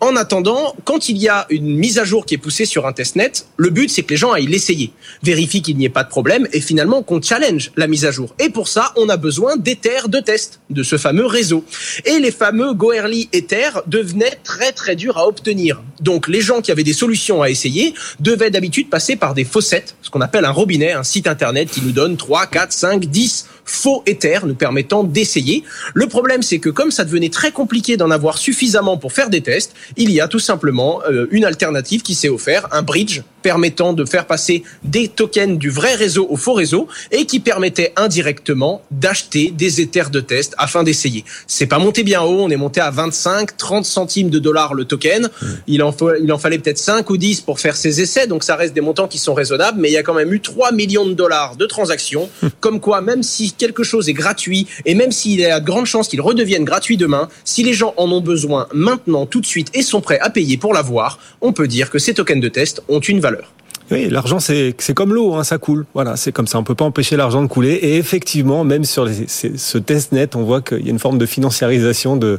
En 0.00 0.16
attendant, 0.16 0.74
quand 0.84 1.08
il 1.08 1.18
y 1.18 1.28
a 1.28 1.46
une 1.50 1.76
mise 1.76 1.98
à 1.98 2.04
jour 2.04 2.26
qui 2.26 2.34
est 2.34 2.38
poussée 2.38 2.64
sur 2.64 2.86
un 2.86 2.92
testnet, 2.92 3.32
le 3.56 3.70
but 3.70 3.90
c'est 3.90 4.02
que 4.02 4.10
les 4.10 4.16
gens 4.16 4.32
aillent 4.32 4.46
l'essayer, 4.46 4.92
vérifient 5.22 5.62
qu'il 5.62 5.76
n'y 5.76 5.84
ait 5.84 5.90
pas 5.90 6.04
de 6.04 6.08
problème 6.08 6.48
et 6.52 6.60
finalement 6.60 7.02
qu'on 7.02 7.20
challenge 7.20 7.72
la 7.76 7.86
mise 7.86 8.04
à 8.04 8.10
jour. 8.10 8.34
Et 8.38 8.50
pour 8.50 8.68
ça, 8.68 8.92
on 8.96 9.08
a 9.08 9.16
besoin 9.16 9.56
d'Ether 9.56 10.08
de 10.08 10.20
test, 10.20 10.60
de 10.70 10.82
ce 10.82 10.96
fameux 10.96 11.26
réseau. 11.26 11.64
Et 12.04 12.18
les 12.18 12.30
fameux 12.30 12.74
Goerli 12.74 13.28
Ether 13.32 13.70
devenaient 13.86 14.38
très 14.42 14.72
très 14.72 14.96
durs 14.96 15.18
à 15.18 15.26
obtenir. 15.26 15.82
Donc 16.00 16.28
les 16.28 16.40
gens 16.40 16.60
qui 16.60 16.70
avaient 16.70 16.84
des 16.84 16.92
solutions 16.92 17.42
à 17.42 17.50
essayer 17.50 17.94
devaient 18.20 18.50
d'habitude 18.50 18.90
passer 18.90 19.16
par 19.16 19.34
des 19.34 19.44
faucettes, 19.44 19.96
ce 20.02 20.10
qu'on 20.10 20.20
appelle 20.20 20.44
un 20.44 20.50
robinet, 20.50 20.92
un 20.92 21.02
site 21.02 21.26
internet 21.26 21.70
qui 21.70 21.80
nous 21.82 21.92
donne 21.92 22.16
3, 22.16 22.46
4, 22.46 22.72
5, 22.72 23.04
10 23.06 23.46
faux 23.64 24.02
Ether 24.06 24.40
nous 24.44 24.54
permettant 24.54 25.04
d'essayer. 25.04 25.64
Le 25.94 26.06
problème, 26.06 26.42
c'est 26.42 26.58
que 26.58 26.68
comme 26.68 26.90
ça 26.90 27.04
devenait 27.04 27.28
très 27.28 27.52
compliqué 27.52 27.96
d'en 27.96 28.10
avoir 28.10 28.38
suffisamment 28.38 28.96
pour 28.96 29.12
faire 29.12 29.30
des 29.30 29.40
tests, 29.40 29.74
il 29.96 30.10
y 30.10 30.20
a 30.20 30.28
tout 30.28 30.38
simplement 30.38 31.00
euh, 31.08 31.26
une 31.30 31.44
alternative 31.44 32.02
qui 32.02 32.14
s'est 32.14 32.28
offerte, 32.28 32.66
un 32.72 32.82
bridge 32.82 33.22
permettant 33.44 33.92
de 33.92 34.06
faire 34.06 34.26
passer 34.26 34.64
des 34.84 35.06
tokens 35.06 35.58
du 35.58 35.68
vrai 35.68 35.94
réseau 35.94 36.26
au 36.30 36.36
faux 36.36 36.54
réseau 36.54 36.88
et 37.12 37.26
qui 37.26 37.40
permettait 37.40 37.92
indirectement 37.94 38.80
d'acheter 38.90 39.52
des 39.54 39.82
Ethers 39.82 40.08
de 40.08 40.20
test 40.20 40.54
afin 40.56 40.82
d'essayer. 40.82 41.24
C'est 41.46 41.66
pas 41.66 41.78
monté 41.78 42.04
bien 42.04 42.22
haut, 42.22 42.40
on 42.40 42.48
est 42.48 42.56
monté 42.56 42.80
à 42.80 42.90
25, 42.90 43.54
30 43.58 43.84
centimes 43.84 44.30
de 44.30 44.38
dollars 44.38 44.72
le 44.72 44.86
token. 44.86 45.24
Mmh. 45.24 45.46
Il 45.66 45.82
en, 45.82 45.92
faut, 45.92 46.14
il 46.14 46.32
en 46.32 46.38
fallait 46.38 46.58
peut-être 46.58 46.78
5 46.78 47.08
ou 47.10 47.18
10 47.18 47.42
pour 47.42 47.60
faire 47.60 47.76
ces 47.76 48.00
essais, 48.00 48.26
donc 48.26 48.44
ça 48.44 48.56
reste 48.56 48.72
des 48.72 48.80
montants 48.80 49.08
qui 49.08 49.18
sont 49.18 49.34
raisonnables, 49.34 49.78
mais 49.78 49.90
il 49.90 49.92
y 49.92 49.98
a 49.98 50.02
quand 50.02 50.14
même 50.14 50.32
eu 50.32 50.40
3 50.40 50.72
millions 50.72 51.04
de 51.04 51.12
dollars 51.12 51.56
de 51.56 51.66
transactions, 51.66 52.30
mmh. 52.42 52.46
comme 52.60 52.80
quoi 52.80 53.02
même 53.02 53.22
si 53.22 53.43
quelque 53.52 53.82
chose 53.82 54.08
est 54.08 54.14
gratuit 54.14 54.66
et 54.84 54.94
même 54.94 55.12
s'il 55.12 55.40
y 55.40 55.44
a 55.44 55.60
de 55.60 55.64
grandes 55.64 55.86
chances 55.86 56.08
qu'il 56.08 56.20
redevienne 56.20 56.64
gratuit 56.64 56.96
demain, 56.96 57.28
si 57.44 57.62
les 57.62 57.74
gens 57.74 57.94
en 57.96 58.10
ont 58.10 58.20
besoin 58.20 58.68
maintenant, 58.72 59.26
tout 59.26 59.40
de 59.40 59.46
suite 59.46 59.70
et 59.74 59.82
sont 59.82 60.00
prêts 60.00 60.18
à 60.20 60.30
payer 60.30 60.56
pour 60.56 60.74
l'avoir, 60.74 61.18
on 61.40 61.52
peut 61.52 61.68
dire 61.68 61.90
que 61.90 61.98
ces 61.98 62.14
tokens 62.14 62.40
de 62.40 62.48
test 62.48 62.82
ont 62.88 63.00
une 63.00 63.20
valeur. 63.20 63.52
Oui, 63.90 64.08
l'argent 64.08 64.40
c'est 64.40 64.74
c'est 64.78 64.94
comme 64.94 65.12
l'eau, 65.12 65.34
hein, 65.34 65.44
ça 65.44 65.58
coule. 65.58 65.86
Voilà, 65.94 66.16
c'est 66.16 66.32
comme 66.32 66.46
ça. 66.46 66.58
On 66.58 66.64
peut 66.64 66.74
pas 66.74 66.84
empêcher 66.84 67.16
l'argent 67.16 67.42
de 67.42 67.48
couler. 67.48 67.72
Et 67.74 67.96
effectivement, 67.96 68.64
même 68.64 68.84
sur 68.84 69.08
ce 69.08 69.78
testnet, 69.78 70.34
on 70.36 70.42
voit 70.42 70.62
qu'il 70.62 70.84
y 70.84 70.88
a 70.88 70.90
une 70.90 70.98
forme 70.98 71.18
de 71.18 71.26
financiarisation 71.26 72.16
de 72.16 72.38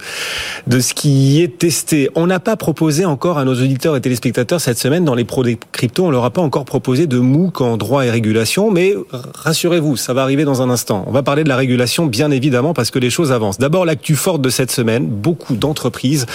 de 0.68 0.80
ce 0.80 0.94
qui 0.94 1.42
est 1.42 1.58
testé. 1.58 2.10
On 2.16 2.28
n'a 2.28 2.40
pas 2.40 2.56
proposé 2.56 3.06
encore 3.06 3.38
à 3.38 3.46
nos 3.46 3.54
auditeurs 3.54 3.96
et 3.96 4.02
téléspectateurs 4.02 4.62
cette 4.62 4.78
semaine 4.78 5.06
dans 5.06 5.16
les 5.16 5.26
pros 5.26 5.44
des 5.44 5.58
cryptos, 5.72 6.06
on 6.06 6.12
leur 6.12 6.26
a 6.26 6.32
pas 6.32 6.42
encore 6.42 6.66
proposé 6.66 7.08
de 7.08 7.20
MOOC 7.20 7.62
en 7.62 7.78
droit 7.78 8.06
et 8.06 8.10
régulation, 8.10 8.72
mais 8.72 8.94
rassurez-vous, 9.12 9.98
ça 9.98 10.14
va 10.14 10.24
arriver 10.24 10.46
dans 10.46 10.62
un 10.62 10.70
instant. 10.70 11.04
On 11.08 11.12
va 11.12 11.24
parler 11.24 11.44
de 11.44 11.50
la 11.50 11.56
régulation, 11.56 12.06
bien 12.06 12.32
évidemment, 12.32 12.74
parce 12.74 12.92
que 12.92 13.00
les 13.00 13.10
choses 13.10 13.32
avancent. 13.32 13.58
D'abord, 13.58 13.86
l'actu 13.86 14.16
forte 14.16 14.42
de 14.42 14.50
cette 14.50 14.72
semaine, 14.72 15.08
beaucoup 15.08 15.56
d'entreprises 15.56 16.26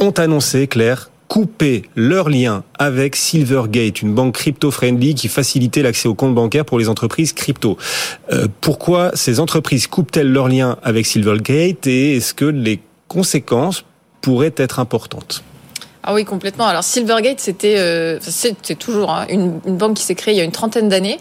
ont 0.00 0.10
annoncé, 0.10 0.66
Claire, 0.66 1.10
couper 1.32 1.84
leur 1.96 2.28
lien 2.28 2.62
avec 2.78 3.16
Silvergate, 3.16 4.02
une 4.02 4.12
banque 4.12 4.34
crypto-friendly 4.34 5.14
qui 5.14 5.28
facilitait 5.28 5.80
l'accès 5.80 6.06
aux 6.06 6.14
comptes 6.14 6.34
bancaires 6.34 6.66
pour 6.66 6.78
les 6.78 6.90
entreprises 6.90 7.32
crypto. 7.32 7.78
Euh, 8.30 8.48
pourquoi 8.60 9.12
ces 9.14 9.40
entreprises 9.40 9.86
coupent-elles 9.86 10.30
leur 10.30 10.48
lien 10.48 10.76
avec 10.82 11.06
Silvergate 11.06 11.86
et 11.86 12.16
est-ce 12.18 12.34
que 12.34 12.44
les 12.44 12.80
conséquences 13.08 13.86
pourraient 14.20 14.52
être 14.58 14.78
importantes? 14.78 15.42
Ah 16.02 16.12
oui, 16.12 16.26
complètement. 16.26 16.66
Alors 16.66 16.84
Silvergate, 16.84 17.40
c'était 17.40 17.76
euh, 17.78 18.18
toujours 18.78 19.10
hein, 19.10 19.24
une, 19.30 19.58
une, 19.66 19.78
banque 19.78 19.94
qui 19.94 20.02
s'est 20.02 20.14
créée 20.14 20.34
il 20.34 20.36
y 20.36 20.42
a 20.42 20.44
une 20.44 20.52
trentaine 20.52 20.90
d'années 20.90 21.16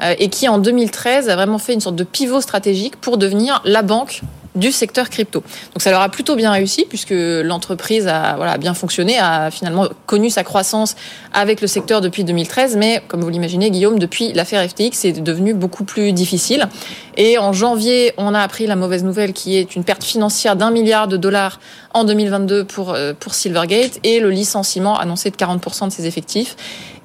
euh, 0.00 0.14
et 0.20 0.28
qui 0.28 0.48
en 0.48 0.58
2013 0.58 1.28
a 1.28 1.34
vraiment 1.34 1.58
fait 1.58 1.74
une 1.74 1.80
sorte 1.80 1.96
de 1.96 2.04
pivot 2.04 2.40
stratégique 2.40 2.94
pour 2.94 3.18
devenir 3.18 3.60
la 3.64 3.82
banque 3.82 4.22
du 4.58 4.72
secteur 4.72 5.10
crypto. 5.10 5.40
Donc 5.74 5.82
ça 5.82 5.90
leur 5.90 6.00
a 6.00 6.08
plutôt 6.08 6.36
bien 6.36 6.50
réussi 6.50 6.86
puisque 6.88 7.14
l'entreprise 7.14 8.06
a 8.06 8.58
bien 8.58 8.74
fonctionné, 8.74 9.18
a 9.18 9.50
finalement 9.50 9.88
connu 10.06 10.30
sa 10.30 10.44
croissance 10.44 10.96
avec 11.32 11.60
le 11.60 11.66
secteur 11.66 12.00
depuis 12.00 12.24
2013, 12.24 12.76
mais 12.76 13.02
comme 13.08 13.20
vous 13.20 13.28
l'imaginez 13.28 13.70
Guillaume, 13.70 13.98
depuis 13.98 14.32
l'affaire 14.32 14.68
FTX, 14.68 14.90
c'est 14.92 15.12
devenu 15.12 15.54
beaucoup 15.54 15.84
plus 15.84 16.12
difficile. 16.12 16.68
Et 17.16 17.38
en 17.38 17.52
janvier, 17.52 18.12
on 18.16 18.34
a 18.34 18.40
appris 18.40 18.66
la 18.66 18.76
mauvaise 18.76 19.04
nouvelle 19.04 19.32
qui 19.32 19.56
est 19.56 19.74
une 19.74 19.84
perte 19.84 20.04
financière 20.04 20.56
d'un 20.56 20.70
milliard 20.70 21.08
de 21.08 21.16
dollars 21.16 21.60
en 21.94 22.04
2022 22.04 22.64
pour, 22.64 22.92
euh, 22.92 23.12
pour 23.18 23.34
Silvergate 23.34 23.98
et 24.04 24.20
le 24.20 24.30
licenciement 24.30 24.98
annoncé 24.98 25.30
de 25.30 25.36
40% 25.36 25.88
de 25.88 25.92
ses 25.92 26.06
effectifs. 26.06 26.56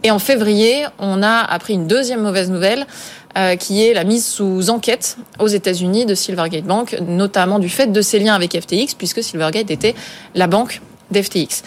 Et 0.03 0.11
en 0.11 0.19
février, 0.19 0.85
on 0.99 1.23
a 1.23 1.39
appris 1.39 1.73
une 1.73 1.87
deuxième 1.87 2.21
mauvaise 2.21 2.51
nouvelle 2.51 2.85
euh, 3.37 3.55
qui 3.55 3.83
est 3.83 3.93
la 3.93 4.03
mise 4.03 4.25
sous 4.25 4.69
enquête 4.69 5.17
aux 5.39 5.47
États-Unis 5.47 6.05
de 6.05 6.13
Silvergate 6.13 6.65
Bank, 6.65 6.97
notamment 7.07 7.57
du 7.57 7.69
fait 7.69 7.87
de 7.87 8.01
ses 8.01 8.19
liens 8.19 8.35
avec 8.35 8.59
FTX, 8.59 8.95
puisque 8.97 9.23
Silvergate 9.23 9.71
était 9.71 9.95
la 10.35 10.47
banque 10.47 10.81
d'FTX. 11.11 11.63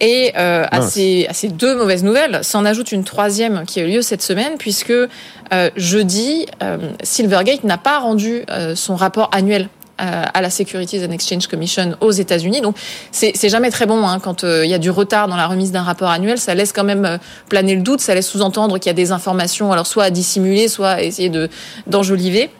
Et 0.00 0.32
euh, 0.36 0.66
à, 0.70 0.82
ces, 0.82 1.26
à, 1.28 1.32
ces, 1.32 1.48
deux 1.48 1.74
mauvaises 1.74 2.04
nouvelles, 2.04 2.40
s'en 2.42 2.64
ajoute 2.64 2.92
une 2.92 3.04
troisième 3.04 3.64
qui 3.66 3.80
a 3.80 3.84
eu 3.84 3.90
lieu 3.90 4.02
cette 4.02 4.22
semaine, 4.22 4.58
puisque 4.58 4.90
euh, 4.90 5.70
jeudi, 5.76 6.46
euh, 6.62 6.78
Silvergate 7.02 7.64
n'a 7.64 7.78
pas 7.78 7.98
rendu 7.98 8.42
euh, 8.50 8.74
son 8.74 8.96
rapport 8.96 9.30
annuel 9.32 9.68
à 9.98 10.42
la 10.42 10.50
Securities 10.50 11.04
and 11.04 11.10
Exchange 11.10 11.46
Commission 11.46 11.96
aux 12.00 12.10
États-Unis. 12.10 12.60
Donc 12.60 12.76
c'est 13.12 13.48
jamais 13.48 13.70
très 13.70 13.86
bon 13.86 14.06
hein, 14.06 14.20
quand 14.20 14.42
il 14.42 14.68
y 14.68 14.74
a 14.74 14.78
du 14.78 14.90
retard 14.90 15.28
dans 15.28 15.36
la 15.36 15.46
remise 15.46 15.72
d'un 15.72 15.82
rapport 15.82 16.10
annuel. 16.10 16.38
Ça 16.38 16.54
laisse 16.54 16.72
quand 16.72 16.84
même 16.84 17.18
planer 17.48 17.74
le 17.74 17.82
doute, 17.82 18.00
ça 18.00 18.14
laisse 18.14 18.28
sous-entendre 18.28 18.78
qu'il 18.78 18.88
y 18.88 18.90
a 18.90 18.94
des 18.94 19.12
informations, 19.12 19.72
alors 19.72 19.86
soit 19.86 20.04
à 20.04 20.10
dissimuler, 20.10 20.68
soit 20.68 20.90
à 20.90 21.02
essayer 21.02 21.30
de 21.30 21.48
d'enjoliver. 21.86 22.50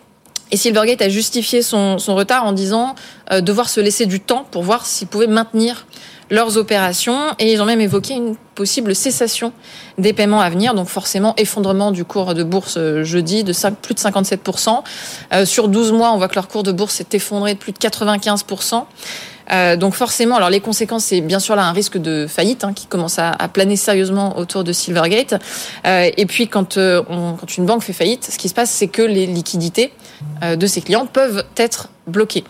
Et 0.53 0.57
Silvergate 0.57 1.03
a 1.03 1.09
justifié 1.09 1.63
son, 1.63 1.97
retard 2.09 2.45
en 2.45 2.53
disant 2.53 2.95
euh, 3.33 3.41
devoir 3.41 3.69
se 3.69 3.81
laisser 3.81 4.07
du 4.07 4.21
temps 4.21 4.47
pour 4.51 4.63
voir 4.63 4.87
s'ils 4.87 5.09
pouvaient 5.09 5.27
maintenir 5.27 5.87
leurs 6.31 6.57
opérations 6.57 7.35
et 7.39 7.53
ils 7.53 7.63
ont 7.63 7.65
même 7.65 7.81
évoqué 7.81 8.15
une 8.15 8.37
possible 8.55 8.95
cessation 8.95 9.53
des 9.99 10.13
paiements 10.13 10.41
à 10.41 10.51
venir, 10.51 10.75
donc 10.75 10.89
forcément 10.89 11.35
effondrement 11.37 11.93
du 11.93 12.05
cours 12.05 12.35
de 12.35 12.43
bourse 12.43 12.77
euh, 12.79 13.05
jeudi 13.05 13.45
de 13.45 13.53
5, 13.53 13.77
plus 13.77 13.95
de 13.95 14.01
57%. 14.01 14.83
Euh, 15.33 15.45
sur 15.45 15.69
12 15.69 15.93
mois, 15.93 16.13
on 16.13 16.17
voit 16.17 16.29
que 16.29 16.35
leur 16.35 16.49
cours 16.49 16.63
de 16.63 16.73
bourse 16.73 16.95
s'est 16.95 17.07
effondré 17.13 17.55
de 17.55 17.59
plus 17.59 17.73
de 17.73 17.79
95%. 17.79 18.85
Euh, 19.53 19.77
donc 19.77 19.95
forcément, 19.95 20.37
alors 20.37 20.51
les 20.51 20.59
conséquences, 20.59 21.05
c'est 21.05 21.21
bien 21.21 21.39
sûr 21.39 21.55
là 21.55 21.67
un 21.67 21.73
risque 21.73 21.99
de 21.99 22.27
faillite 22.27 22.65
hein, 22.65 22.73
qui 22.73 22.87
commence 22.87 23.21
à, 23.21 23.33
planer 23.53 23.77
sérieusement 23.77 24.37
autour 24.39 24.65
de 24.65 24.73
Silvergate. 24.73 25.37
Et 25.85 26.27
puis 26.27 26.49
quand, 26.49 26.75
quand 26.75 27.57
une 27.57 27.65
banque 27.65 27.85
fait 27.85 27.93
faillite, 27.93 28.29
ce 28.29 28.39
qui 28.39 28.49
se 28.49 28.55
passe, 28.55 28.71
c'est 28.71 28.89
que 28.89 29.03
les 29.03 29.27
liquidités 29.27 29.93
de 30.43 30.67
ses 30.67 30.81
clients 30.81 31.07
peuvent 31.07 31.45
être 31.57 31.91
bloquées. 32.07 32.45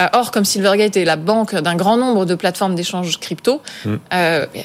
Euh, 0.00 0.06
or, 0.12 0.30
comme 0.30 0.44
Silvergate 0.44 0.96
est 0.96 1.04
la 1.04 1.16
banque 1.16 1.54
d'un 1.54 1.76
grand 1.76 1.96
nombre 1.96 2.24
de 2.24 2.34
plateformes 2.34 2.74
d'échange 2.74 3.18
crypto, 3.18 3.60
mmh. 3.84 3.96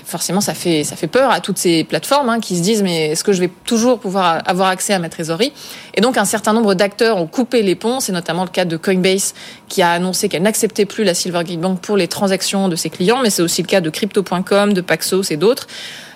forcément, 0.06 0.42
ça 0.42 0.54
fait 0.54 0.84
ça 0.84 0.96
fait 0.96 1.08
peur 1.08 1.32
à 1.32 1.40
toutes 1.40 1.58
ces 1.58 1.84
plateformes 1.84 2.30
hein, 2.30 2.40
qui 2.40 2.58
se 2.58 2.62
disent 2.62 2.84
mais 2.84 3.12
est-ce 3.12 3.24
que 3.24 3.34
je 3.34 3.40
vais 3.40 3.50
toujours 3.66 4.00
pouvoir 4.00 4.42
avoir 4.46 4.70
accès 4.70 4.94
à 4.94 5.00
ma 5.00 5.10
trésorerie? 5.10 5.54
Et 5.96 6.02
donc 6.02 6.18
un 6.18 6.26
certain 6.26 6.54
nombre 6.54 6.74
d'acteurs 6.74 7.18
ont 7.18 7.28
coupé 7.28 7.62
les 7.62 7.76
ponts. 7.76 8.00
C'est 8.00 8.12
notamment 8.12 8.44
le 8.44 8.50
cas 8.50 8.66
de 8.66 8.78
Coinbase 8.78 9.34
qui 9.68 9.82
a 9.82 9.92
annoncé 9.92 10.30
qu'elle 10.30 10.44
n'acceptait 10.44 10.86
plus 10.86 11.04
la 11.04 11.14
Silvergate 11.14 11.60
Bank 11.60 11.80
pour 11.82 11.98
les 11.98 12.08
transactions 12.08 12.70
de 12.70 12.76
ses 12.76 12.90
clients, 12.90 13.20
mais 13.22 13.30
c'est 13.30 13.42
aussi 13.42 13.62
le 13.62 13.68
cas 13.68 13.82
de 13.82 13.90
Crypto.com, 13.90 14.74
de 14.74 14.82
Paxos 14.82 15.32
et 15.32 15.38
d'autres. 15.38 15.68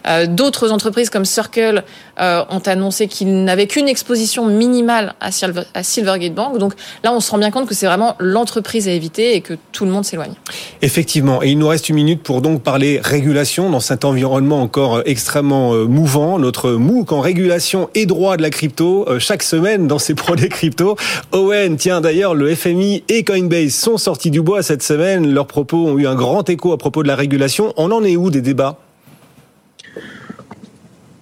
Euh, 0.07 0.27
D'autres 0.27 0.71
entreprises 0.71 1.09
comme 1.09 1.25
Circle 1.25 1.83
euh, 2.19 2.43
ont 2.49 2.59
annoncé 2.59 3.07
qu'ils 3.07 3.43
n'avaient 3.43 3.67
qu'une 3.67 3.87
exposition 3.87 4.45
minimale 4.45 5.15
à, 5.19 5.31
Silver, 5.31 5.63
à, 5.73 5.83
Silvergate 5.83 6.33
Bank. 6.33 6.57
Donc 6.57 6.73
là, 7.03 7.13
on 7.13 7.19
se 7.19 7.31
rend 7.31 7.37
bien 7.37 7.51
compte 7.51 7.67
que 7.67 7.75
c'est 7.75 7.85
vraiment 7.85 8.15
l'entreprise 8.19 8.87
à 8.87 8.91
éviter 8.91 9.35
et 9.35 9.41
que 9.41 9.55
tout 9.71 9.85
le 9.85 9.91
monde 9.91 10.05
s'éloigne. 10.05 10.33
Effectivement. 10.81 11.41
Et 11.43 11.49
il 11.49 11.57
nous 11.57 11.67
reste 11.67 11.89
une 11.89 11.95
minute 11.95 12.23
pour 12.23 12.41
donc 12.41 12.61
parler 12.61 12.99
régulation 13.03 13.69
dans 13.69 13.79
cet 13.79 14.05
environnement 14.05 14.61
encore 14.61 15.01
extrêmement 15.05 15.73
euh, 15.73 15.85
mouvant. 15.85 16.39
Notre 16.39 16.71
MOOC 16.71 17.11
en 17.11 17.21
régulation 17.21 17.89
et 17.95 18.05
droit 18.05 18.37
de 18.37 18.41
la 18.41 18.49
crypto 18.49 19.07
chaque 19.19 19.43
semaine 19.43 19.87
dans 19.87 19.99
ces 19.99 20.13
produits 20.15 20.49
crypto. 20.49 20.95
Owen, 21.31 21.77
tiens 21.77 22.01
d'ailleurs, 22.01 22.35
le 22.35 22.53
FMI 22.53 23.03
et 23.07 23.23
Coinbase 23.23 23.73
sont 23.73 23.97
sortis 23.97 24.31
du 24.31 24.41
bois 24.41 24.63
cette 24.63 24.83
semaine. 24.83 25.31
Leurs 25.33 25.47
propos 25.47 25.87
ont 25.87 25.97
eu 25.97 26.07
un 26.07 26.15
grand 26.15 26.49
écho 26.49 26.73
à 26.73 26.77
propos 26.77 27.03
de 27.03 27.07
la 27.07 27.15
régulation. 27.15 27.73
On 27.77 27.91
en 27.91 28.03
est 28.03 28.15
où 28.15 28.29
des 28.29 28.41
débats? 28.41 28.77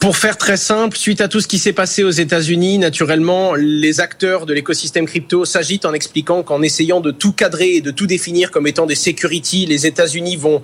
Pour 0.07 0.15
faire 0.15 0.37
très 0.37 0.55
simple, 0.55 0.95
suite 0.95 1.19
à 1.19 1.27
tout 1.27 1.41
ce 1.41 1.49
qui 1.49 1.59
s'est 1.59 1.73
passé 1.73 2.01
aux 2.01 2.11
États-Unis, 2.11 2.77
naturellement, 2.77 3.55
les 3.55 3.99
acteurs 3.99 4.45
de 4.45 4.53
l'écosystème 4.53 5.05
crypto 5.05 5.43
s'agitent 5.43 5.83
en 5.83 5.91
expliquant 5.91 6.43
qu'en 6.43 6.61
essayant 6.61 7.01
de 7.01 7.11
tout 7.11 7.33
cadrer 7.33 7.71
et 7.71 7.81
de 7.81 7.91
tout 7.91 8.07
définir 8.07 8.49
comme 8.49 8.67
étant 8.67 8.85
des 8.85 8.95
security, 8.95 9.65
les 9.65 9.85
États-Unis 9.85 10.37
vont 10.37 10.61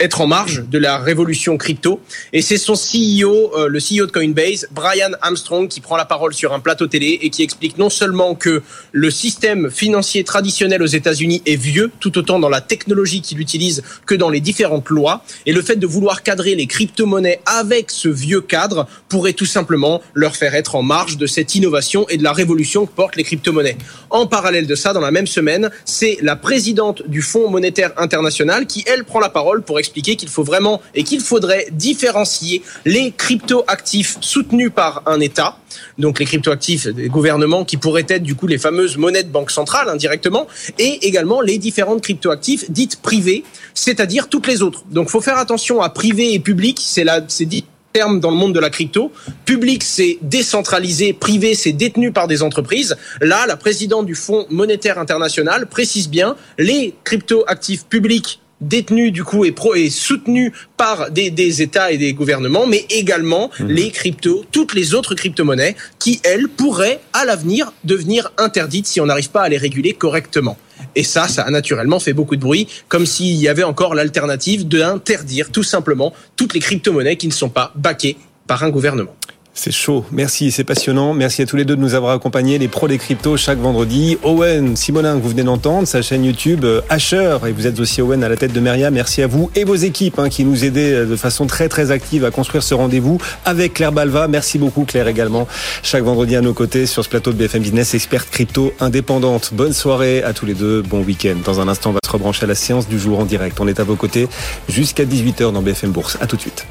être 0.00 0.20
en 0.20 0.26
marge 0.26 0.64
de 0.68 0.76
la 0.76 0.98
révolution 0.98 1.56
crypto. 1.56 1.98
Et 2.34 2.42
c'est 2.42 2.58
son 2.58 2.74
CEO, 2.74 3.56
euh, 3.56 3.68
le 3.68 3.78
CEO 3.78 4.04
de 4.04 4.10
Coinbase, 4.10 4.68
Brian 4.70 5.12
Armstrong, 5.22 5.66
qui 5.66 5.80
prend 5.80 5.96
la 5.96 6.04
parole 6.04 6.34
sur 6.34 6.52
un 6.52 6.60
plateau 6.60 6.86
télé 6.86 7.20
et 7.22 7.30
qui 7.30 7.42
explique 7.42 7.78
non 7.78 7.88
seulement 7.88 8.34
que 8.34 8.62
le 8.92 9.10
système 9.10 9.70
financier 9.70 10.24
traditionnel 10.24 10.82
aux 10.82 10.86
États-Unis 11.00 11.40
est 11.46 11.56
vieux, 11.56 11.90
tout 12.00 12.18
autant 12.18 12.38
dans 12.38 12.50
la 12.50 12.60
technologie 12.60 13.22
qu'il 13.22 13.40
utilise 13.40 13.82
que 14.04 14.14
dans 14.14 14.28
les 14.28 14.40
différentes 14.40 14.90
lois, 14.90 15.24
et 15.46 15.54
le 15.54 15.62
fait 15.62 15.76
de 15.76 15.86
vouloir 15.86 16.22
cadrer 16.22 16.54
les 16.54 16.66
crypto-monnaies 16.66 17.40
avec 17.46 17.90
ce 17.90 18.10
vieux 18.10 18.42
cadre 18.42 18.73
pourrait 19.08 19.32
tout 19.32 19.46
simplement 19.46 20.00
leur 20.14 20.36
faire 20.36 20.54
être 20.54 20.74
en 20.74 20.82
marge 20.82 21.16
de 21.16 21.26
cette 21.26 21.54
innovation 21.54 22.06
et 22.08 22.16
de 22.16 22.22
la 22.22 22.32
révolution 22.32 22.86
que 22.86 22.92
portent 22.92 23.16
les 23.16 23.24
crypto-monnaies. 23.24 23.76
En 24.10 24.26
parallèle 24.26 24.66
de 24.66 24.74
ça, 24.74 24.92
dans 24.92 25.00
la 25.00 25.10
même 25.10 25.26
semaine, 25.26 25.70
c'est 25.84 26.18
la 26.22 26.36
présidente 26.36 27.02
du 27.06 27.22
Fonds 27.22 27.50
monétaire 27.50 27.92
international 27.96 28.66
qui, 28.66 28.84
elle, 28.86 29.04
prend 29.04 29.20
la 29.20 29.28
parole 29.28 29.62
pour 29.62 29.78
expliquer 29.78 30.16
qu'il 30.16 30.28
faut 30.28 30.44
vraiment 30.44 30.80
et 30.94 31.04
qu'il 31.04 31.20
faudrait 31.20 31.66
différencier 31.72 32.62
les 32.84 33.12
crypto-actifs 33.12 34.16
soutenus 34.20 34.70
par 34.74 35.02
un 35.06 35.20
État, 35.20 35.58
donc 35.98 36.18
les 36.18 36.24
crypto-actifs 36.24 36.86
des 36.88 37.08
gouvernements 37.08 37.64
qui 37.64 37.76
pourraient 37.76 38.06
être 38.08 38.22
du 38.22 38.34
coup 38.34 38.46
les 38.46 38.58
fameuses 38.58 38.96
monnaies 38.96 39.22
de 39.22 39.28
banque 39.28 39.50
centrale 39.50 39.88
indirectement, 39.88 40.46
et 40.78 41.06
également 41.06 41.40
les 41.40 41.58
différentes 41.58 42.02
crypto-actifs 42.02 42.70
dites 42.70 43.00
privées, 43.00 43.44
c'est-à-dire 43.74 44.28
toutes 44.28 44.46
les 44.46 44.62
autres. 44.62 44.84
Donc 44.90 45.08
faut 45.08 45.20
faire 45.20 45.38
attention 45.38 45.82
à 45.82 45.88
privé 45.88 46.34
et 46.34 46.38
public, 46.38 46.80
c'est 46.82 47.04
là, 47.04 47.20
c'est 47.28 47.44
dit 47.44 47.64
terme 47.94 48.18
dans 48.18 48.30
le 48.30 48.36
monde 48.36 48.52
de 48.52 48.58
la 48.58 48.70
crypto. 48.70 49.12
Public, 49.44 49.84
c'est 49.84 50.18
décentralisé. 50.20 51.12
Privé, 51.12 51.54
c'est 51.54 51.70
détenu 51.70 52.10
par 52.10 52.26
des 52.26 52.42
entreprises. 52.42 52.96
Là, 53.20 53.46
la 53.46 53.56
présidente 53.56 54.04
du 54.04 54.16
Fonds 54.16 54.46
monétaire 54.50 54.98
international 54.98 55.68
précise 55.68 56.08
bien 56.08 56.34
les 56.58 56.94
crypto-actifs 57.04 57.84
publics 57.86 58.40
détenus 58.60 59.12
du 59.12 59.22
coup 59.22 59.44
et, 59.44 59.52
pro, 59.52 59.76
et 59.76 59.90
soutenus 59.90 60.52
par 60.76 61.12
des, 61.12 61.30
des, 61.30 61.62
États 61.62 61.92
et 61.92 61.98
des 61.98 62.14
gouvernements, 62.14 62.66
mais 62.66 62.84
également 62.90 63.50
mmh. 63.60 63.66
les 63.66 63.90
cryptos, 63.90 64.44
toutes 64.50 64.74
les 64.74 64.94
autres 64.94 65.14
crypto-monnaies 65.14 65.76
qui, 66.00 66.20
elles, 66.24 66.48
pourraient 66.48 67.00
à 67.12 67.24
l'avenir 67.24 67.72
devenir 67.84 68.32
interdites 68.38 68.86
si 68.86 69.00
on 69.00 69.06
n'arrive 69.06 69.30
pas 69.30 69.42
à 69.42 69.48
les 69.48 69.58
réguler 69.58 69.92
correctement. 69.92 70.56
Et 70.96 71.02
ça, 71.02 71.28
ça 71.28 71.42
a 71.42 71.50
naturellement 71.50 71.98
fait 71.98 72.12
beaucoup 72.12 72.36
de 72.36 72.40
bruit, 72.40 72.68
comme 72.88 73.06
s'il 73.06 73.36
y 73.36 73.48
avait 73.48 73.64
encore 73.64 73.94
l'alternative 73.94 74.68
d'interdire 74.68 75.50
tout 75.50 75.62
simplement 75.62 76.12
toutes 76.36 76.54
les 76.54 76.60
crypto-monnaies 76.60 77.16
qui 77.16 77.26
ne 77.26 77.32
sont 77.32 77.48
pas 77.48 77.72
baquées 77.74 78.16
par 78.46 78.62
un 78.62 78.70
gouvernement. 78.70 79.14
C'est 79.56 79.70
chaud. 79.70 80.04
Merci, 80.10 80.50
c'est 80.50 80.64
passionnant. 80.64 81.14
Merci 81.14 81.42
à 81.42 81.46
tous 81.46 81.54
les 81.56 81.64
deux 81.64 81.76
de 81.76 81.80
nous 81.80 81.94
avoir 81.94 82.12
accompagnés, 82.12 82.58
les 82.58 82.66
pros 82.66 82.88
des 82.88 82.98
cryptos, 82.98 83.36
chaque 83.36 83.60
vendredi. 83.60 84.18
Owen, 84.24 84.74
Simonin, 84.74 85.16
que 85.16 85.22
vous 85.22 85.28
venez 85.28 85.44
d'entendre, 85.44 85.86
sa 85.86 86.02
chaîne 86.02 86.24
YouTube, 86.24 86.64
euh, 86.64 86.80
Asher, 86.88 87.38
et 87.46 87.52
vous 87.52 87.68
êtes 87.68 87.78
aussi 87.78 88.02
Owen 88.02 88.24
à 88.24 88.28
la 88.28 88.36
tête 88.36 88.52
de 88.52 88.58
Meria. 88.58 88.90
Merci 88.90 89.22
à 89.22 89.28
vous 89.28 89.50
et 89.54 89.62
vos 89.62 89.76
équipes 89.76 90.18
hein, 90.18 90.28
qui 90.28 90.44
nous 90.44 90.64
aidaient 90.64 90.92
euh, 90.92 91.06
de 91.06 91.14
façon 91.14 91.46
très 91.46 91.68
très 91.68 91.92
active 91.92 92.24
à 92.24 92.32
construire 92.32 92.64
ce 92.64 92.74
rendez-vous 92.74 93.18
avec 93.44 93.74
Claire 93.74 93.92
Balva. 93.92 94.26
Merci 94.26 94.58
beaucoup 94.58 94.84
Claire 94.84 95.06
également. 95.06 95.46
Chaque 95.84 96.02
vendredi 96.02 96.34
à 96.34 96.40
nos 96.40 96.52
côtés 96.52 96.86
sur 96.86 97.04
ce 97.04 97.08
plateau 97.08 97.32
de 97.32 97.36
BFM 97.36 97.62
Business, 97.62 97.94
experte 97.94 98.28
crypto 98.30 98.74
indépendante. 98.80 99.50
Bonne 99.54 99.72
soirée 99.72 100.24
à 100.24 100.32
tous 100.32 100.46
les 100.46 100.54
deux, 100.54 100.82
bon 100.82 101.02
week-end. 101.02 101.36
Dans 101.44 101.60
un 101.60 101.68
instant, 101.68 101.90
on 101.90 101.94
va 101.94 102.00
se 102.04 102.10
rebrancher 102.10 102.44
à 102.44 102.48
la 102.48 102.56
séance 102.56 102.88
du 102.88 102.98
jour 102.98 103.20
en 103.20 103.24
direct. 103.24 103.60
On 103.60 103.68
est 103.68 103.78
à 103.78 103.84
vos 103.84 103.96
côtés 103.96 104.28
jusqu'à 104.68 105.04
18h 105.04 105.52
dans 105.52 105.62
BFM 105.62 105.92
Bourse. 105.92 106.18
À 106.20 106.26
tout 106.26 106.34
de 106.34 106.40
suite. 106.40 106.66